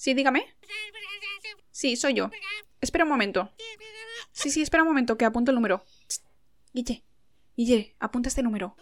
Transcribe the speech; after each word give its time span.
Sí, 0.00 0.14
dígame. 0.14 0.46
Sí, 1.70 1.94
soy 1.94 2.14
yo. 2.14 2.30
Espera 2.80 3.04
un 3.04 3.10
momento. 3.10 3.52
Sí, 4.32 4.50
sí, 4.50 4.62
espera 4.62 4.82
un 4.82 4.88
momento, 4.88 5.18
que 5.18 5.26
apunto 5.26 5.50
el 5.50 5.56
número. 5.56 5.84
Guille, 6.72 7.04
Guille, 7.54 7.96
apunta 7.98 8.30
este 8.30 8.42
número. 8.42 8.78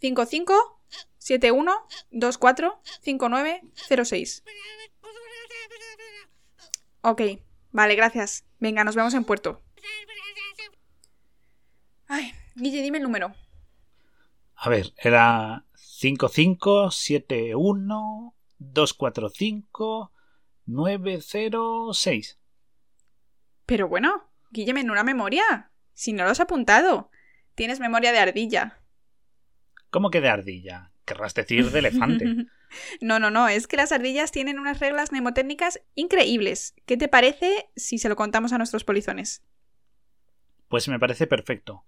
55 0.00 0.80
71 1.18 1.86
24 2.12 2.80
59 3.02 3.60
06. 4.06 4.42
Ok, 7.02 7.20
vale, 7.72 7.94
gracias. 7.94 8.46
Venga, 8.58 8.84
nos 8.84 8.96
vemos 8.96 9.12
en 9.12 9.24
puerto. 9.24 9.60
Ay, 12.06 12.32
Guille, 12.54 12.80
dime 12.80 12.96
el 12.96 13.04
número. 13.04 13.34
A 14.54 14.70
ver, 14.70 14.94
era 14.96 15.66
5571 15.74 18.35
245 18.58 20.12
906. 20.66 22.38
Pero 23.64 23.88
bueno, 23.88 24.30
Guille, 24.50 24.78
en 24.78 24.90
una 24.90 25.04
memoria. 25.04 25.70
Si 25.92 26.12
no 26.12 26.24
lo 26.24 26.30
has 26.30 26.40
apuntado. 26.40 27.10
Tienes 27.54 27.80
memoria 27.80 28.12
de 28.12 28.18
ardilla. 28.18 28.80
¿Cómo 29.90 30.10
que 30.10 30.20
de 30.20 30.28
ardilla? 30.28 30.92
Querrás 31.04 31.34
decir 31.34 31.70
de 31.70 31.78
elefante. 31.78 32.46
no, 33.00 33.18
no, 33.18 33.30
no, 33.30 33.48
es 33.48 33.66
que 33.66 33.76
las 33.76 33.92
ardillas 33.92 34.32
tienen 34.32 34.58
unas 34.58 34.80
reglas 34.80 35.12
mnemotécnicas 35.12 35.80
increíbles. 35.94 36.74
¿Qué 36.84 36.96
te 36.96 37.08
parece 37.08 37.70
si 37.76 37.98
se 37.98 38.08
lo 38.08 38.16
contamos 38.16 38.52
a 38.52 38.58
nuestros 38.58 38.84
polizones? 38.84 39.42
Pues 40.68 40.88
me 40.88 40.98
parece 40.98 41.26
perfecto. 41.26 41.84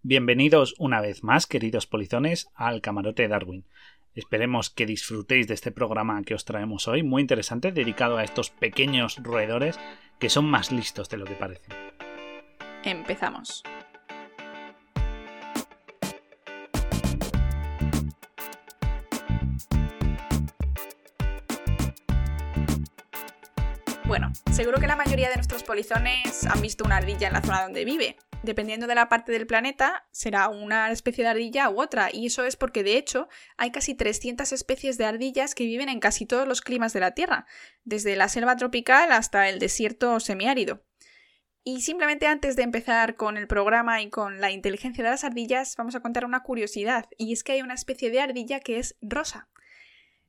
Bienvenidos 0.00 0.74
una 0.78 1.00
vez 1.00 1.22
más, 1.22 1.46
queridos 1.46 1.86
polizones, 1.86 2.48
al 2.54 2.80
camarote 2.80 3.22
de 3.22 3.28
Darwin. 3.28 3.66
Esperemos 4.14 4.68
que 4.68 4.84
disfrutéis 4.84 5.48
de 5.48 5.54
este 5.54 5.72
programa 5.72 6.22
que 6.22 6.34
os 6.34 6.44
traemos 6.44 6.86
hoy, 6.86 7.02
muy 7.02 7.22
interesante, 7.22 7.72
dedicado 7.72 8.18
a 8.18 8.24
estos 8.24 8.50
pequeños 8.50 9.16
roedores 9.22 9.78
que 10.18 10.28
son 10.28 10.44
más 10.44 10.70
listos 10.70 11.08
de 11.08 11.16
lo 11.16 11.24
que 11.24 11.34
parecen. 11.34 11.74
Empezamos. 12.84 13.62
Bueno, 24.04 24.30
seguro 24.50 24.78
que 24.78 24.86
la 24.86 24.96
mayoría 24.96 25.30
de 25.30 25.36
nuestros 25.36 25.62
polizones 25.62 26.44
han 26.44 26.60
visto 26.60 26.84
una 26.84 26.98
ardilla 26.98 27.28
en 27.28 27.32
la 27.32 27.40
zona 27.40 27.62
donde 27.62 27.86
vive. 27.86 28.16
Dependiendo 28.42 28.88
de 28.88 28.96
la 28.96 29.08
parte 29.08 29.30
del 29.30 29.46
planeta, 29.46 30.06
será 30.10 30.48
una 30.48 30.90
especie 30.90 31.22
de 31.22 31.30
ardilla 31.30 31.70
u 31.70 31.80
otra, 31.80 32.10
y 32.12 32.26
eso 32.26 32.44
es 32.44 32.56
porque 32.56 32.82
de 32.82 32.96
hecho 32.96 33.28
hay 33.56 33.70
casi 33.70 33.94
300 33.94 34.52
especies 34.52 34.98
de 34.98 35.04
ardillas 35.04 35.54
que 35.54 35.64
viven 35.64 35.88
en 35.88 36.00
casi 36.00 36.26
todos 36.26 36.48
los 36.48 36.60
climas 36.60 36.92
de 36.92 37.00
la 37.00 37.12
Tierra, 37.12 37.46
desde 37.84 38.16
la 38.16 38.28
selva 38.28 38.56
tropical 38.56 39.12
hasta 39.12 39.48
el 39.48 39.60
desierto 39.60 40.18
semiárido. 40.18 40.82
Y 41.62 41.82
simplemente 41.82 42.26
antes 42.26 42.56
de 42.56 42.64
empezar 42.64 43.14
con 43.14 43.36
el 43.36 43.46
programa 43.46 44.02
y 44.02 44.10
con 44.10 44.40
la 44.40 44.50
inteligencia 44.50 45.04
de 45.04 45.10
las 45.10 45.22
ardillas, 45.22 45.76
vamos 45.76 45.94
a 45.94 46.00
contar 46.00 46.24
una 46.24 46.42
curiosidad, 46.42 47.06
y 47.16 47.32
es 47.32 47.44
que 47.44 47.52
hay 47.52 47.62
una 47.62 47.74
especie 47.74 48.10
de 48.10 48.20
ardilla 48.20 48.58
que 48.58 48.80
es 48.80 48.96
rosa. 49.00 49.48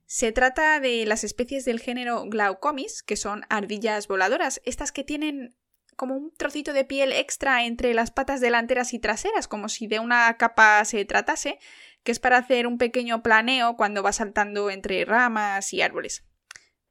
Se 0.06 0.30
trata 0.30 0.78
de 0.78 1.04
las 1.06 1.24
especies 1.24 1.64
del 1.64 1.80
género 1.80 2.26
Glaucomis, 2.26 3.02
que 3.02 3.16
son 3.16 3.44
ardillas 3.48 4.06
voladoras, 4.06 4.60
estas 4.64 4.92
que 4.92 5.02
tienen 5.02 5.56
como 5.96 6.16
un 6.16 6.32
trocito 6.34 6.72
de 6.72 6.84
piel 6.84 7.12
extra 7.12 7.64
entre 7.64 7.94
las 7.94 8.10
patas 8.10 8.40
delanteras 8.40 8.94
y 8.94 8.98
traseras, 8.98 9.48
como 9.48 9.68
si 9.68 9.86
de 9.86 9.98
una 9.98 10.36
capa 10.36 10.84
se 10.84 11.04
tratase, 11.04 11.58
que 12.02 12.12
es 12.12 12.20
para 12.20 12.38
hacer 12.38 12.66
un 12.66 12.78
pequeño 12.78 13.22
planeo 13.22 13.76
cuando 13.76 14.02
va 14.02 14.12
saltando 14.12 14.70
entre 14.70 15.04
ramas 15.04 15.72
y 15.72 15.82
árboles. 15.82 16.24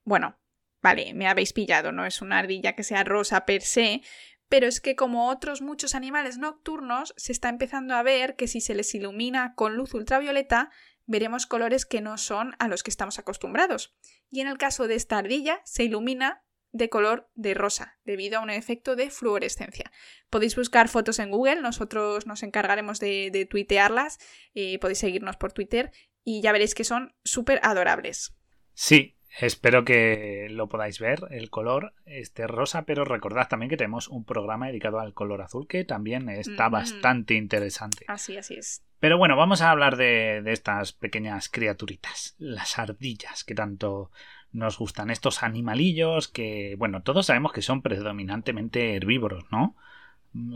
Bueno, 0.03 0.37
vale, 0.81 1.13
me 1.13 1.27
habéis 1.27 1.53
pillado, 1.53 1.91
no 1.91 2.05
es 2.05 2.21
una 2.21 2.39
ardilla 2.39 2.75
que 2.75 2.83
sea 2.83 3.03
rosa 3.03 3.45
per 3.45 3.61
se, 3.61 4.01
pero 4.49 4.67
es 4.67 4.81
que 4.81 4.95
como 4.95 5.29
otros 5.29 5.61
muchos 5.61 5.95
animales 5.95 6.37
nocturnos, 6.37 7.13
se 7.17 7.31
está 7.31 7.49
empezando 7.49 7.95
a 7.95 8.03
ver 8.03 8.35
que 8.35 8.47
si 8.47 8.61
se 8.61 8.75
les 8.75 8.93
ilumina 8.93 9.55
con 9.55 9.75
luz 9.75 9.93
ultravioleta, 9.93 10.69
veremos 11.05 11.45
colores 11.45 11.85
que 11.85 12.01
no 12.01 12.17
son 12.17 12.55
a 12.59 12.67
los 12.67 12.83
que 12.83 12.91
estamos 12.91 13.19
acostumbrados. 13.19 13.95
Y 14.29 14.41
en 14.41 14.47
el 14.47 14.57
caso 14.57 14.87
de 14.87 14.95
esta 14.95 15.17
ardilla, 15.17 15.61
se 15.63 15.83
ilumina 15.83 16.43
de 16.73 16.89
color 16.89 17.29
de 17.35 17.53
rosa, 17.53 17.97
debido 18.03 18.39
a 18.39 18.41
un 18.41 18.49
efecto 18.49 18.97
de 18.97 19.09
fluorescencia. 19.09 19.91
Podéis 20.29 20.55
buscar 20.55 20.89
fotos 20.89 21.19
en 21.19 21.31
Google, 21.31 21.61
nosotros 21.61 22.27
nos 22.27 22.43
encargaremos 22.43 22.99
de, 22.99 23.47
tuitearlas, 23.49 24.19
eh, 24.55 24.79
podéis 24.79 24.99
seguirnos 24.99 25.37
por 25.37 25.53
Twitter 25.53 25.91
y 26.23 26.41
ya 26.41 26.51
veréis 26.51 26.75
que 26.75 26.83
son 26.83 27.15
súper 27.23 27.59
adorables. 27.63 28.35
Sí, 28.73 29.15
Espero 29.39 29.83
que 29.83 30.47
lo 30.51 30.69
podáis 30.69 30.99
ver, 30.99 31.21
el 31.31 31.49
color 31.49 31.95
este 32.05 32.45
rosa, 32.45 32.85
pero 32.85 33.03
recordad 33.03 33.47
también 33.47 33.69
que 33.69 33.77
tenemos 33.77 34.07
un 34.07 34.25
programa 34.25 34.67
dedicado 34.67 34.99
al 34.99 35.15
color 35.15 35.41
azul 35.41 35.67
que 35.67 35.83
también 35.85 36.29
está 36.29 36.69
bastante 36.69 37.33
interesante. 37.33 38.05
Así, 38.07 38.37
así 38.37 38.53
es. 38.53 38.85
Pero 38.99 39.17
bueno, 39.17 39.35
vamos 39.35 39.61
a 39.61 39.71
hablar 39.71 39.97
de, 39.97 40.43
de, 40.43 40.53
estas 40.53 40.93
pequeñas 40.93 41.49
criaturitas, 41.49 42.35
las 42.37 42.77
ardillas, 42.77 43.43
que 43.43 43.55
tanto 43.55 44.11
nos 44.53 44.77
gustan. 44.77 45.09
Estos 45.09 45.43
animalillos 45.43 46.27
que, 46.27 46.75
bueno, 46.77 47.01
todos 47.01 47.25
sabemos 47.25 47.51
que 47.51 47.61
son 47.61 47.81
predominantemente 47.81 48.95
herbívoros, 48.95 49.45
¿no? 49.51 49.75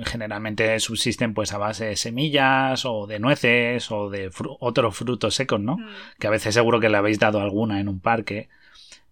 generalmente 0.05 0.79
subsisten 0.79 1.33
pues 1.33 1.53
a 1.53 1.57
base 1.57 1.85
de 1.85 1.95
semillas 1.95 2.85
o 2.85 3.05
de 3.05 3.19
nueces 3.19 3.91
o 3.91 4.09
de 4.09 4.31
otros 4.59 4.97
frutos 4.97 5.35
secos, 5.35 5.59
¿no? 5.59 5.77
Que 6.19 6.27
a 6.27 6.31
veces 6.31 6.55
seguro 6.55 6.79
que 6.79 6.89
le 6.89 6.97
habéis 6.97 7.19
dado 7.19 7.39
alguna 7.39 7.79
en 7.79 7.87
un 7.87 7.99
parque. 7.99 8.49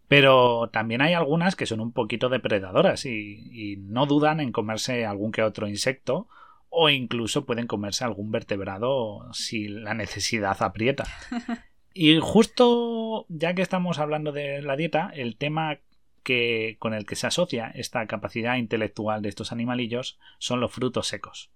Pero 0.07 0.69
también 0.71 1.01
hay 1.01 1.13
algunas 1.13 1.55
que 1.55 1.65
son 1.65 1.79
un 1.79 1.91
poquito 1.91 2.29
depredadoras 2.29 3.05
y, 3.05 3.77
no 3.79 4.05
dudan 4.05 4.39
en 4.39 4.51
comerse 4.51 5.05
algún 5.05 5.31
que 5.31 5.43
otro 5.43 5.67
insecto 5.67 6.27
o 6.69 6.89
incluso 6.89 7.45
pueden 7.45 7.67
comerse 7.67 8.03
algún 8.03 8.31
vertebrado 8.31 9.31
si 9.33 9.67
la 9.67 9.93
necesidad 9.93 10.61
aprieta. 10.61 11.05
Y 11.95 12.19
justo 12.19 13.25
ya 13.29 13.55
que 13.55 13.63
estamos 13.63 13.97
hablando 13.97 14.31
de 14.31 14.61
la 14.61 14.75
dieta, 14.75 15.11
el 15.15 15.35
tema 15.35 15.79
que, 16.21 16.75
con 16.77 16.93
el 16.93 17.07
que 17.07 17.15
se 17.15 17.25
asocia 17.25 17.71
esta 17.73 18.05
capacidad 18.05 18.57
intelectual 18.57 19.23
de 19.23 19.29
estos 19.29 19.51
animalillos 19.51 20.19
son 20.37 20.59
los 20.59 20.71
frutos 20.71 21.07
secos. 21.07 21.49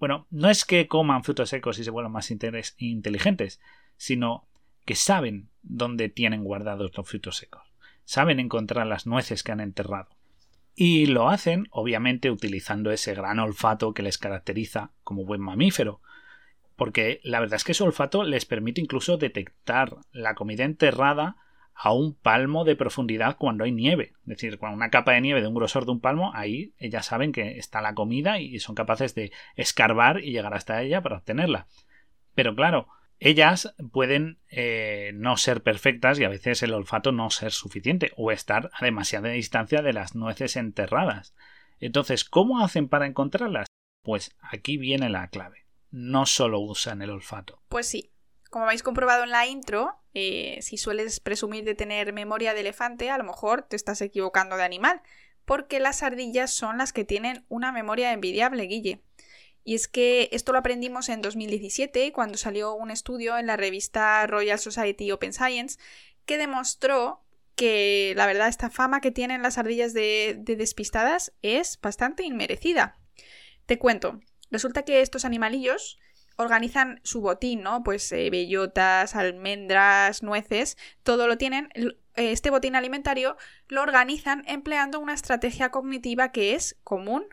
Bueno, 0.00 0.26
no 0.30 0.50
es 0.50 0.64
que 0.64 0.88
coman 0.88 1.22
frutos 1.22 1.50
secos 1.50 1.78
y 1.78 1.84
se 1.84 1.90
vuelvan 1.92 2.12
más 2.12 2.30
inteligentes, 2.30 3.60
sino 3.96 4.48
que 4.84 4.96
saben 4.96 5.50
dónde 5.62 6.08
tienen 6.08 6.42
guardados 6.42 6.96
los 6.96 7.08
frutos 7.08 7.36
secos 7.36 7.68
saben 8.08 8.40
encontrar 8.40 8.86
las 8.86 9.06
nueces 9.06 9.42
que 9.42 9.52
han 9.52 9.60
enterrado. 9.60 10.08
Y 10.74 11.04
lo 11.04 11.28
hacen, 11.28 11.66
obviamente, 11.70 12.30
utilizando 12.30 12.90
ese 12.90 13.12
gran 13.12 13.38
olfato 13.38 13.92
que 13.92 14.02
les 14.02 14.16
caracteriza 14.16 14.92
como 15.04 15.26
buen 15.26 15.42
mamífero, 15.42 16.00
porque 16.78 17.20
la 17.24 17.40
verdad 17.40 17.56
es 17.56 17.64
que 17.64 17.74
su 17.74 17.82
olfato 17.84 18.22
les 18.22 18.46
permite 18.46 18.80
incluso 18.80 19.16
detectar 19.16 19.96
la 20.12 20.36
comida 20.36 20.62
enterrada 20.62 21.36
a 21.74 21.92
un 21.92 22.14
palmo 22.14 22.64
de 22.64 22.76
profundidad 22.76 23.36
cuando 23.36 23.64
hay 23.64 23.72
nieve. 23.72 24.12
Es 24.20 24.26
decir, 24.26 24.58
con 24.58 24.72
una 24.72 24.88
capa 24.88 25.12
de 25.12 25.20
nieve 25.20 25.40
de 25.40 25.48
un 25.48 25.56
grosor 25.56 25.86
de 25.86 25.90
un 25.90 26.00
palmo, 26.00 26.30
ahí 26.36 26.74
ellas 26.78 27.06
saben 27.06 27.32
que 27.32 27.58
está 27.58 27.80
la 27.82 27.94
comida 27.94 28.38
y 28.38 28.60
son 28.60 28.76
capaces 28.76 29.16
de 29.16 29.32
escarbar 29.56 30.22
y 30.22 30.30
llegar 30.30 30.54
hasta 30.54 30.80
ella 30.80 31.02
para 31.02 31.16
obtenerla. 31.16 31.66
Pero 32.36 32.54
claro, 32.54 32.86
ellas 33.18 33.74
pueden 33.90 34.38
eh, 34.48 35.10
no 35.14 35.36
ser 35.36 35.64
perfectas 35.64 36.20
y 36.20 36.24
a 36.24 36.28
veces 36.28 36.62
el 36.62 36.74
olfato 36.74 37.10
no 37.10 37.28
ser 37.30 37.50
suficiente 37.50 38.12
o 38.16 38.30
estar 38.30 38.70
a 38.72 38.84
demasiada 38.84 39.30
distancia 39.30 39.82
de 39.82 39.94
las 39.94 40.14
nueces 40.14 40.54
enterradas. 40.54 41.34
Entonces, 41.80 42.24
¿cómo 42.24 42.60
hacen 42.60 42.88
para 42.88 43.06
encontrarlas? 43.06 43.66
Pues 44.04 44.36
aquí 44.40 44.76
viene 44.76 45.08
la 45.08 45.26
clave. 45.26 45.67
No 45.90 46.26
solo 46.26 46.60
usan 46.60 47.02
el 47.02 47.10
olfato. 47.10 47.62
Pues 47.68 47.86
sí. 47.86 48.12
Como 48.50 48.64
habéis 48.64 48.82
comprobado 48.82 49.24
en 49.24 49.30
la 49.30 49.46
intro, 49.46 50.00
eh, 50.14 50.58
si 50.62 50.78
sueles 50.78 51.20
presumir 51.20 51.64
de 51.64 51.74
tener 51.74 52.12
memoria 52.12 52.54
de 52.54 52.60
elefante, 52.60 53.10
a 53.10 53.18
lo 53.18 53.24
mejor 53.24 53.62
te 53.62 53.76
estás 53.76 54.00
equivocando 54.00 54.56
de 54.56 54.64
animal, 54.64 55.02
porque 55.44 55.80
las 55.80 56.02
ardillas 56.02 56.50
son 56.50 56.78
las 56.78 56.92
que 56.92 57.04
tienen 57.04 57.44
una 57.48 57.72
memoria 57.72 58.12
envidiable, 58.12 58.64
Guille. 58.64 59.02
Y 59.64 59.74
es 59.74 59.86
que 59.86 60.30
esto 60.32 60.52
lo 60.52 60.58
aprendimos 60.58 61.10
en 61.10 61.20
2017 61.20 62.10
cuando 62.12 62.38
salió 62.38 62.74
un 62.74 62.90
estudio 62.90 63.36
en 63.36 63.46
la 63.46 63.58
revista 63.58 64.26
Royal 64.26 64.58
Society 64.58 65.10
Open 65.10 65.34
Science 65.34 65.78
que 66.24 66.38
demostró 66.38 67.22
que 67.54 68.14
la 68.16 68.26
verdad 68.26 68.48
esta 68.48 68.70
fama 68.70 69.00
que 69.00 69.10
tienen 69.10 69.42
las 69.42 69.58
ardillas 69.58 69.92
de, 69.92 70.38
despistadas 70.38 71.32
es 71.42 71.78
bastante 71.80 72.22
inmerecida. 72.22 72.98
Te 73.66 73.78
cuento, 73.78 74.20
resulta 74.50 74.82
que 74.82 75.00
estos 75.00 75.24
animalillos 75.24 75.98
organizan 76.36 77.00
su 77.02 77.20
botín, 77.20 77.62
¿no? 77.62 77.82
Pues 77.82 78.10
eh, 78.12 78.30
bellotas, 78.30 79.16
almendras, 79.16 80.22
nueces, 80.22 80.78
todo 81.02 81.26
lo 81.26 81.36
tienen. 81.36 81.68
Este 82.14 82.50
botín 82.50 82.76
alimentario 82.76 83.36
lo 83.66 83.82
organizan 83.82 84.44
empleando 84.46 85.00
una 85.00 85.14
estrategia 85.14 85.70
cognitiva 85.70 86.30
que 86.30 86.54
es 86.54 86.76
común 86.84 87.26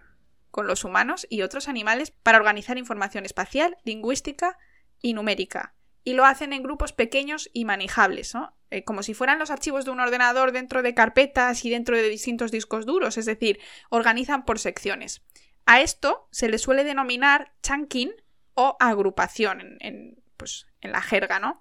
con 0.50 0.68
los 0.68 0.84
humanos 0.84 1.28
y 1.30 1.44
otros 1.44 1.68
animales 1.68 2.12
para 2.12 2.38
organizar 2.38 2.78
información 2.78 3.26
espacial, 3.26 3.78
lingüística 3.84 4.58
y 5.02 5.14
numérica. 5.14 5.76
Y 6.04 6.14
lo 6.14 6.26
hacen 6.26 6.54
en 6.54 6.64
grupos 6.64 6.94
pequeños 6.94 7.50
y 7.54 7.66
manejables. 7.66 8.34
eh, 8.72 8.84
como 8.84 9.04
si 9.04 9.14
fueran 9.14 9.38
los 9.38 9.52
archivos 9.52 9.86
de 9.86 9.92
un 9.92 10.00
ordenador 10.00 10.52
dentro 10.52 10.82
de 10.82 10.94
carpetas 10.96 11.64
y 11.66 11.70
dentro 11.70 11.96
de 11.96 12.10
distintos 12.10 12.52
discos 12.52 12.86
duros, 12.86 13.18
es 13.18 13.26
decir, 13.26 13.60
organizan 13.90 14.46
por 14.46 14.58
secciones. 14.58 15.22
A 15.66 15.82
esto 15.82 16.28
se 16.32 16.50
le 16.50 16.58
suele 16.58 16.84
denominar 16.84 17.54
chunking 17.64 18.14
o 18.54 18.78
agrupación 18.80 19.78
en, 19.80 20.24
pues, 20.38 20.68
en 20.82 20.92
la 20.92 21.02
jerga, 21.02 21.40
¿no? 21.40 21.60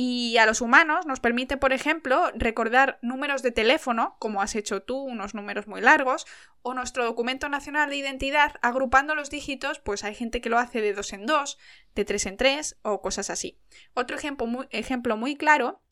Y 0.00 0.36
a 0.36 0.46
los 0.46 0.60
humanos 0.60 1.06
nos 1.06 1.18
permite, 1.18 1.56
por 1.56 1.72
ejemplo, 1.72 2.30
recordar 2.34 3.00
números 3.02 3.42
de 3.42 3.50
teléfono, 3.50 4.16
como 4.20 4.40
has 4.40 4.54
hecho 4.54 4.80
tú, 4.82 4.96
unos 4.96 5.34
números 5.34 5.66
muy 5.66 5.80
largos, 5.80 6.24
o 6.62 6.72
nuestro 6.72 7.04
documento 7.04 7.48
nacional 7.48 7.90
de 7.90 7.96
identidad, 7.96 8.54
agrupando 8.62 9.16
los 9.16 9.28
dígitos, 9.28 9.80
pues 9.80 10.04
hay 10.04 10.14
gente 10.14 10.40
que 10.40 10.50
lo 10.50 10.58
hace 10.58 10.80
de 10.80 10.92
dos 10.92 11.12
en 11.12 11.26
dos, 11.26 11.58
de 11.96 12.04
tres 12.04 12.26
en 12.26 12.36
tres, 12.36 12.78
o 12.82 13.02
cosas 13.02 13.28
así. 13.28 13.58
Otro 13.92 14.16
ejemplo 14.16 14.68
ejemplo 14.70 15.16
muy 15.16 15.34
claro 15.34 15.82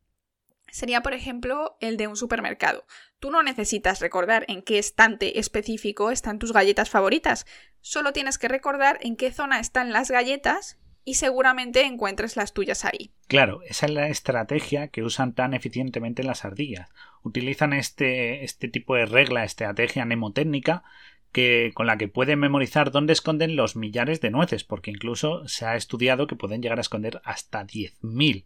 sería, 0.70 1.02
por 1.02 1.14
ejemplo, 1.14 1.76
el 1.80 1.96
de 1.96 2.06
un 2.06 2.16
supermercado. 2.16 2.84
Tú 3.18 3.30
no 3.30 3.42
necesitas 3.42 4.00
recordar 4.00 4.44
en 4.48 4.62
qué 4.62 4.78
estante 4.78 5.38
específico 5.38 6.10
están 6.10 6.38
tus 6.38 6.52
galletas 6.52 6.90
favoritas, 6.90 7.46
solo 7.80 8.12
tienes 8.12 8.38
que 8.38 8.48
recordar 8.48 8.98
en 9.00 9.16
qué 9.16 9.32
zona 9.32 9.60
están 9.60 9.92
las 9.92 10.10
galletas 10.10 10.78
y 11.04 11.14
seguramente 11.14 11.82
encuentres 11.84 12.36
las 12.36 12.52
tuyas 12.52 12.84
ahí. 12.84 13.12
Claro, 13.28 13.60
esa 13.62 13.86
es 13.86 13.92
la 13.92 14.08
estrategia 14.08 14.88
que 14.88 15.04
usan 15.04 15.34
tan 15.34 15.54
eficientemente 15.54 16.24
las 16.24 16.44
ardillas. 16.44 16.90
Utilizan 17.22 17.72
este, 17.72 18.44
este 18.44 18.68
tipo 18.68 18.96
de 18.96 19.06
regla, 19.06 19.44
estrategia 19.44 20.04
mnemotécnica, 20.04 20.82
que, 21.30 21.70
con 21.74 21.86
la 21.86 21.96
que 21.96 22.08
pueden 22.08 22.40
memorizar 22.40 22.90
dónde 22.90 23.12
esconden 23.12 23.54
los 23.54 23.76
millares 23.76 24.20
de 24.20 24.30
nueces, 24.30 24.64
porque 24.64 24.90
incluso 24.90 25.46
se 25.46 25.64
ha 25.64 25.76
estudiado 25.76 26.26
que 26.26 26.34
pueden 26.34 26.60
llegar 26.60 26.78
a 26.78 26.80
esconder 26.80 27.20
hasta 27.24 27.64
10.000. 27.64 28.44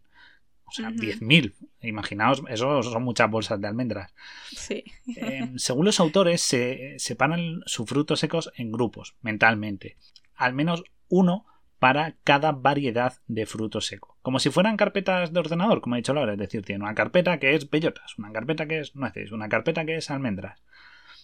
O 0.71 0.73
sea, 0.73 0.89
10.000. 0.89 1.53
Imaginaos, 1.81 2.41
eso 2.47 2.81
son 2.81 3.03
muchas 3.03 3.29
bolsas 3.29 3.59
de 3.59 3.67
almendras. 3.67 4.13
Sí. 4.51 4.83
Em, 5.17 5.57
según 5.57 5.85
los 5.85 5.99
autores, 5.99 6.41
se 6.41 6.95
separan 6.97 7.61
sus 7.65 7.89
frutos 7.89 8.21
secos 8.21 8.51
en 8.55 8.71
grupos, 8.71 9.15
mentalmente. 9.21 9.97
Al 10.35 10.53
menos 10.53 10.83
uno 11.09 11.45
para 11.79 12.15
cada 12.23 12.51
variedad 12.51 13.13
de 13.27 13.45
fruto 13.45 13.81
seco. 13.81 14.17
Como 14.21 14.39
si 14.39 14.49
fueran 14.49 14.77
carpetas 14.77 15.33
de 15.33 15.39
ordenador, 15.39 15.81
como 15.81 15.95
he 15.95 15.99
dicho 15.99 16.13
Laura. 16.13 16.33
Es 16.33 16.39
decir, 16.39 16.63
tiene 16.63 16.83
una 16.83 16.95
carpeta 16.95 17.39
que 17.39 17.55
es 17.55 17.69
bellotas, 17.69 18.17
una 18.17 18.31
carpeta 18.31 18.67
que 18.67 18.79
es 18.79 18.95
nueces, 18.95 19.31
una 19.31 19.49
carpeta 19.49 19.83
que 19.83 19.97
es 19.97 20.09
almendras. 20.11 20.61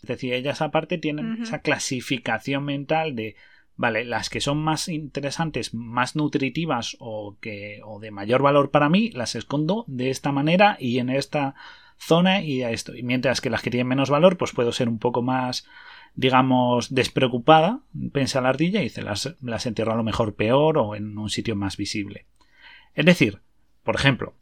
Es 0.01 0.07
decir, 0.07 0.33
ellas 0.33 0.61
aparte 0.61 0.97
tienen 0.97 1.44
esa 1.44 1.61
clasificación 1.61 2.65
mental 2.65 3.15
de, 3.15 3.35
vale, 3.77 4.03
las 4.03 4.29
que 4.29 4.41
son 4.41 4.57
más 4.57 4.89
interesantes, 4.89 5.74
más 5.74 6.15
nutritivas 6.15 6.97
o, 7.00 7.38
que, 7.39 7.79
o 7.85 8.00
de 8.00 8.12
mayor 8.12 8.41
valor 8.41 8.71
para 8.71 8.89
mí, 8.89 9.12
las 9.12 9.35
escondo 9.35 9.85
de 9.88 10.09
esta 10.09 10.31
manera 10.31 10.77
y 10.79 11.00
en 11.00 11.09
esta 11.09 11.56
zona 11.97 12.41
y 12.41 12.63
a 12.63 12.71
esto. 12.71 12.95
Y 12.95 13.03
mientras 13.03 13.39
que 13.39 13.50
las 13.50 13.62
que 13.62 13.69
tienen 13.69 13.88
menos 13.88 14.09
valor, 14.09 14.38
pues 14.38 14.51
puedo 14.51 14.71
ser 14.71 14.89
un 14.89 15.00
poco 15.00 15.21
más 15.21 15.65
digamos, 16.18 16.94
despreocupada, 16.94 17.81
piensa 18.12 18.41
la 18.41 18.50
ardilla 18.50 18.81
y 18.81 18.85
dice, 18.85 19.03
las, 19.03 19.35
las 19.39 19.68
entierro 19.68 19.94
a 19.94 19.97
lo 19.97 20.03
mejor 20.03 20.33
peor 20.33 20.80
o 20.80 20.95
en 20.95 21.15
un 21.15 21.30
sitio 21.30 21.56
más 21.56 21.77
visible. 21.77 22.25
Es 22.95 23.06
decir, 23.06 23.41
por 23.83 23.95
ejemplo, 23.95 24.33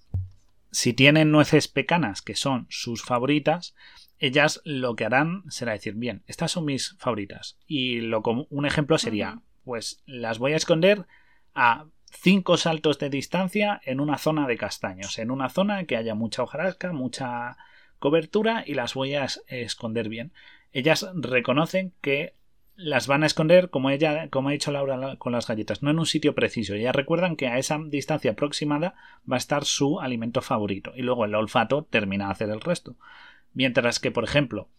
si 0.71 0.93
tienen 0.93 1.31
nueces 1.31 1.67
pecanas, 1.67 2.21
que 2.21 2.35
son 2.35 2.65
sus 2.69 3.03
favoritas, 3.03 3.75
ellas 4.19 4.61
lo 4.63 4.95
que 4.95 5.05
harán 5.05 5.43
será 5.49 5.73
decir, 5.73 5.95
bien, 5.95 6.23
estas 6.27 6.51
son 6.51 6.65
mis 6.65 6.95
favoritas. 6.99 7.57
Y 7.67 8.01
lo, 8.01 8.21
un 8.49 8.65
ejemplo 8.65 8.97
sería, 8.97 9.41
pues 9.63 10.03
las 10.05 10.39
voy 10.39 10.53
a 10.53 10.57
esconder 10.57 11.05
a 11.53 11.85
cinco 12.09 12.57
saltos 12.57 12.99
de 12.99 13.09
distancia 13.09 13.81
en 13.83 13.99
una 13.99 14.17
zona 14.17 14.47
de 14.47 14.57
castaños, 14.57 15.19
en 15.19 15.31
una 15.31 15.49
zona 15.49 15.85
que 15.85 15.97
haya 15.97 16.15
mucha 16.15 16.43
hojarasca, 16.43 16.93
mucha 16.93 17.57
cobertura 17.99 18.63
y 18.65 18.73
las 18.73 18.93
voy 18.93 19.15
a 19.15 19.27
esconder 19.47 20.09
bien 20.09 20.31
ellas 20.75 21.09
reconocen 21.15 21.93
que 22.01 22.35
las 22.75 23.07
van 23.07 23.23
a 23.23 23.27
esconder, 23.27 23.69
como 23.69 23.89
ella, 23.89 24.27
como 24.29 24.49
ha 24.49 24.51
dicho 24.51 24.73
Laura 24.73 25.15
con 25.15 25.31
las 25.31 25.47
galletas, 25.47 25.81
no 25.81 25.89
en 25.89 25.99
un 25.99 26.05
sitio 26.05 26.35
preciso. 26.35 26.73
Ellas 26.73 26.93
recuerdan 26.93 27.37
que 27.37 27.47
a 27.47 27.57
esa 27.57 27.79
distancia 27.81 28.31
aproximada 28.31 28.93
va 29.31 29.37
a 29.37 29.37
estar 29.37 29.63
su 29.63 30.01
alimento 30.01 30.41
favorito. 30.41 30.91
Y 30.93 31.01
luego 31.01 31.23
el 31.23 31.33
olfato 31.33 31.85
termina 31.85 32.25
de 32.25 32.31
hacer 32.33 32.49
el 32.49 32.59
resto. 32.59 32.97
Mientras 33.55 33.99
que, 33.99 34.11
por 34.11 34.23
ejemplo, 34.23 34.69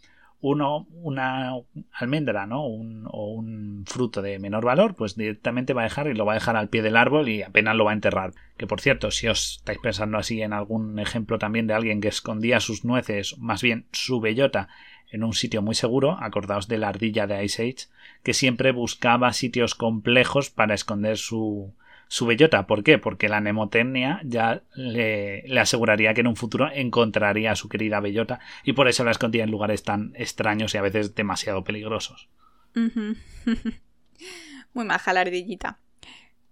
uno, 0.41 0.87
una 1.03 1.55
almendra, 1.93 2.47
¿no? 2.47 2.65
o 2.65 3.29
un 3.33 3.85
fruto 3.87 4.23
de 4.23 4.39
menor 4.39 4.65
valor, 4.65 4.95
pues 4.95 5.17
directamente 5.17 5.73
va 5.73 5.81
a 5.83 5.85
dejar 5.85 6.07
y 6.09 6.15
lo 6.15 6.27
va 6.27 6.33
a 6.33 6.37
dejar 6.37 6.57
al 6.57 6.69
pie 6.69 6.83
del 6.83 6.97
árbol 6.97 7.29
y 7.29 7.43
apenas 7.43 7.75
lo 7.75 7.85
va 7.85 7.93
a 7.93 7.95
enterrar. 7.95 8.33
Que 8.57 8.67
por 8.67 8.81
cierto, 8.81 9.11
si 9.11 9.29
os 9.29 9.57
estáis 9.57 9.79
pensando 9.79 10.19
así 10.19 10.43
en 10.43 10.53
algún 10.53 10.99
ejemplo 10.99 11.39
también 11.39 11.67
de 11.67 11.75
alguien 11.75 12.01
que 12.01 12.09
escondía 12.09 12.61
sus 12.61 12.85
nueces, 12.85 13.39
más 13.39 13.63
bien 13.63 13.87
su 13.93 14.21
bellota, 14.21 14.69
en 15.11 15.25
un 15.25 15.33
sitio 15.33 15.63
muy 15.63 15.75
seguro, 15.75 16.19
acordaos 16.21 16.69
de 16.69 16.79
la 16.79 16.89
ardilla 16.89 17.27
de 17.27 17.45
Ice 17.45 17.63
Age, 17.63 17.89
que 18.23 18.35
siempre 18.35 18.73
buscaba 18.73 19.33
sitios 19.33 19.75
complejos 19.75 20.51
para 20.51 20.75
esconder 20.75 21.17
su, 21.17 21.75
su 22.09 22.27
bellota. 22.27 22.67
¿Por 22.67 22.85
qué? 22.85 22.99
Porque 22.99 23.29
la 23.29 23.41
mnemotecnia 23.41 24.21
ya 24.25 24.63
le, 24.75 25.43
le, 25.47 25.61
aseguraría 25.61 26.15
que 26.15 26.21
en 26.21 26.29
un 26.29 26.37
futuro 26.37 26.71
encontraría 26.73 27.53
a 27.53 27.57
su 27.57 27.69
querida 27.69 28.01
bellota 28.01 28.41
y 28.65 28.73
por 28.73 28.89
eso 28.89 29.05
la 29.05 29.11
escondía 29.11 29.45
en 29.45 29.51
lugares 29.51 29.83
tan 29.83 30.13
extraños 30.17 30.75
y 30.75 30.79
a 30.79 30.83
veces 30.83 31.15
demasiado 31.15 31.65
peligrosos. 31.65 32.29
Muy 34.75 34.85
maja 34.85 35.13
la 35.13 35.21
ardillita. 35.21 35.79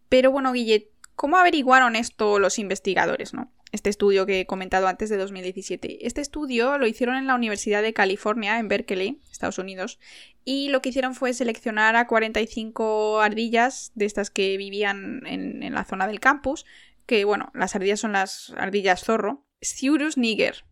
Pero 0.09 0.31
bueno, 0.31 0.53
Guille, 0.53 0.91
¿cómo 1.15 1.37
averiguaron 1.37 1.97
esto 1.97 2.39
los 2.39 2.59
investigadores, 2.59 3.35
no? 3.35 3.53
Este 3.75 3.91
estudio 3.91 4.25
que 4.25 4.41
he 4.41 4.47
comentado 4.47 4.87
antes 4.87 5.11
de 5.11 5.17
2017. 5.17 6.07
Este 6.07 6.21
estudio 6.21 6.79
lo 6.79 6.87
hicieron 6.87 7.17
en 7.17 7.27
la 7.27 7.35
Universidad 7.35 7.83
de 7.83 7.93
California, 7.93 8.61
en 8.61 8.69
Berkeley, 8.69 9.21
Estados 9.33 9.59
Unidos, 9.59 9.99
y 10.45 10.69
lo 10.69 10.81
que 10.81 10.91
hicieron 10.91 11.17
fue 11.17 11.35
seleccionar 11.35 11.97
a 11.97 12.07
45 12.07 13.21
ardillas 13.21 13.91
de 13.97 14.05
estas 14.05 14.31
que 14.31 14.57
vivían 14.57 15.27
en, 15.27 15.75
la 15.75 15.85
zona 15.85 16.07
del 16.07 16.21
campus, 16.21 16.65
que 17.05 17.25
bueno, 17.25 17.51
las 17.53 17.75
ardillas 17.75 17.99
son 17.99 18.13
las 18.13 18.55
ardillas 18.57 19.03
zorro, 19.03 19.45
Sciurus 19.61 20.17
niger. 20.17 20.65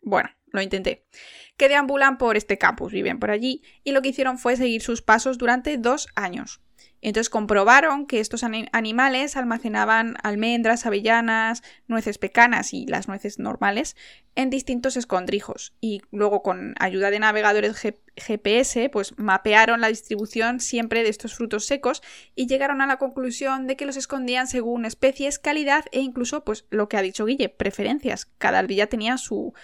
Bueno, 0.00 0.30
lo 0.46 0.62
intenté. 0.62 1.04
Que 1.58 1.68
deambulan 1.68 2.16
por 2.16 2.38
este 2.38 2.56
campus, 2.56 2.90
viven 2.90 3.18
por 3.18 3.30
allí, 3.30 3.62
y 3.84 3.92
lo 3.92 4.00
que 4.00 4.08
hicieron 4.08 4.38
fue 4.38 4.56
seguir 4.56 4.80
sus 4.80 5.02
pasos 5.02 5.36
durante 5.36 5.76
dos 5.76 6.08
años. 6.14 6.62
Entonces 7.06 7.30
comprobaron 7.30 8.04
que 8.04 8.18
estos 8.18 8.42
animales 8.42 9.36
almacenaban 9.36 10.16
almendras, 10.24 10.86
avellanas, 10.86 11.62
nueces 11.86 12.18
pecanas 12.18 12.74
y 12.74 12.84
las 12.84 13.06
nueces 13.06 13.38
normales 13.38 13.94
en 14.34 14.50
distintos 14.50 14.96
escondrijos 14.96 15.72
y 15.80 16.02
luego 16.10 16.42
con 16.42 16.74
ayuda 16.80 17.12
de 17.12 17.20
navegadores 17.20 17.80
GPS 18.16 18.88
pues 18.88 19.16
mapearon 19.18 19.80
la 19.80 19.86
distribución 19.86 20.58
siempre 20.58 21.04
de 21.04 21.10
estos 21.10 21.36
frutos 21.36 21.64
secos 21.64 22.02
y 22.34 22.48
llegaron 22.48 22.80
a 22.80 22.88
la 22.88 22.96
conclusión 22.98 23.68
de 23.68 23.76
que 23.76 23.86
los 23.86 23.96
escondían 23.96 24.48
según 24.48 24.84
especies, 24.84 25.38
calidad 25.38 25.84
e 25.92 26.00
incluso 26.00 26.42
pues 26.42 26.64
lo 26.70 26.88
que 26.88 26.96
ha 26.96 27.02
dicho 27.02 27.24
Guille, 27.24 27.50
preferencias. 27.50 28.26
Cada 28.38 28.58
ardilla 28.58 28.88
tenía 28.88 29.16
su, 29.16 29.54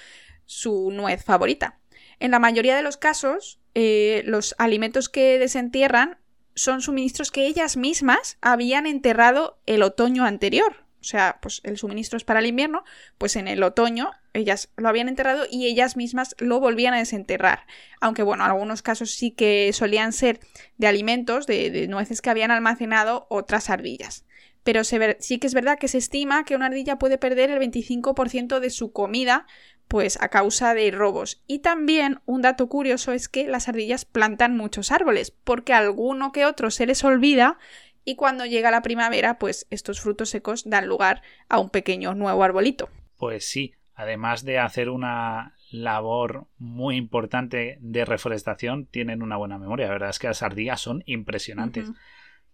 su 0.45 0.93
nuez 0.93 1.25
favorita. 1.25 1.81
En 2.21 2.31
la 2.31 2.39
mayoría 2.39 2.77
de 2.77 2.83
los 2.83 2.99
casos, 2.99 3.59
eh, 3.75 4.23
los 4.27 4.55
alimentos 4.59 5.09
que 5.09 5.41
desentierran 5.41 6.22
son 6.55 6.83
suministros 6.83 7.31
que 7.31 7.47
ellas 7.47 7.77
mismas 7.77 8.39
habían 8.41 8.87
enterrado 8.87 9.59
el 9.67 9.83
otoño 9.83 10.25
anterior. 10.25 10.83
O 11.03 11.05
sea, 11.05 11.39
pues 11.43 11.61
el 11.65 11.79
suministro 11.79 12.17
es 12.17 12.23
para 12.23 12.39
el 12.39 12.47
invierno, 12.47 12.85
pues 13.19 13.35
en 13.35 13.49
el 13.49 13.65
otoño 13.65 14.13
ellas 14.35 14.71
lo 14.77 14.89
habían 14.89 15.09
enterrado 15.09 15.47
y 15.51 15.67
ellas 15.67 15.97
mismas 15.97 16.37
lo 16.39 16.61
volvían 16.61 16.95
a 16.95 16.99
desenterrar. 16.99 17.67
Aunque 18.01 18.23
bueno, 18.23 18.45
en 18.45 18.53
algunos 18.53 18.83
casos 18.83 19.11
sí 19.11 19.33
que 19.33 19.73
solían 19.73 20.13
ser 20.13 20.39
de 20.79 20.87
alimentos, 20.87 21.49
de, 21.49 21.89
nueces 21.89 22.23
que 22.23 22.31
habían 22.31 22.53
almacenado 22.53 23.27
otras 23.31 23.69
ardillas. 23.69 24.25
Pero 24.63 24.85
sí 24.85 25.39
que 25.39 25.47
es 25.49 25.55
verdad 25.55 25.77
que 25.77 25.89
se 25.89 25.99
estima 25.99 26.45
que 26.45 26.55
una 26.55 26.67
ardilla 26.67 27.01
puede 27.01 27.19
perder 27.19 27.51
el 27.51 27.59
25% 27.59 28.61
de 28.61 28.71
su 28.71 28.93
comida 28.93 29.47
pues 29.93 30.17
a 30.23 30.31
causa 30.31 30.73
de 30.73 30.91
robos. 30.91 31.43
Y 31.47 31.59
también 31.59 32.21
un 32.25 32.41
dato 32.41 32.67
curioso 32.71 33.13
es 33.13 33.29
que 33.29 33.47
las 33.47 33.69
ardillas 33.69 34.07
plantan 34.07 34.57
muchos 34.57 34.91
árboles, 34.91 35.33
porque 35.33 35.75
alguno 35.75 36.33
que 36.33 36.47
otro 36.47 36.71
se 36.71 36.87
les 36.87 37.05
olvida 37.05 37.59
y 38.03 38.17
cuando 38.17 38.47
llega 38.47 38.71
la 38.71 38.81
primavera, 38.81 39.39
pues 39.39 39.67
estos 39.69 40.01
frutos 40.01 40.31
secos 40.31 40.63
dan 40.65 40.87
lugar 40.87 41.21
a 41.51 41.59
un 41.59 41.69
pequeño 41.69 42.15
nuevo 42.15 42.43
arbolito. 42.43 42.89
Pues 43.19 43.45
sí, 43.45 43.75
además 43.95 44.47
de 44.47 44.61
hacer 44.61 44.89
una 44.89 45.57
labor 45.71 46.47
muy 46.57 46.97
importante 46.97 47.77
de 47.83 48.07
reforestación, 48.07 48.87
tienen 48.87 49.23
una 49.23 49.37
buena 49.37 49.59
memoria. 49.59 49.89
La 49.89 49.93
verdad 49.93 50.09
es 50.09 50.19
que 50.19 50.29
las 50.29 50.43
ardillas 50.43 50.81
son 50.81 51.03
impresionantes. 51.05 51.91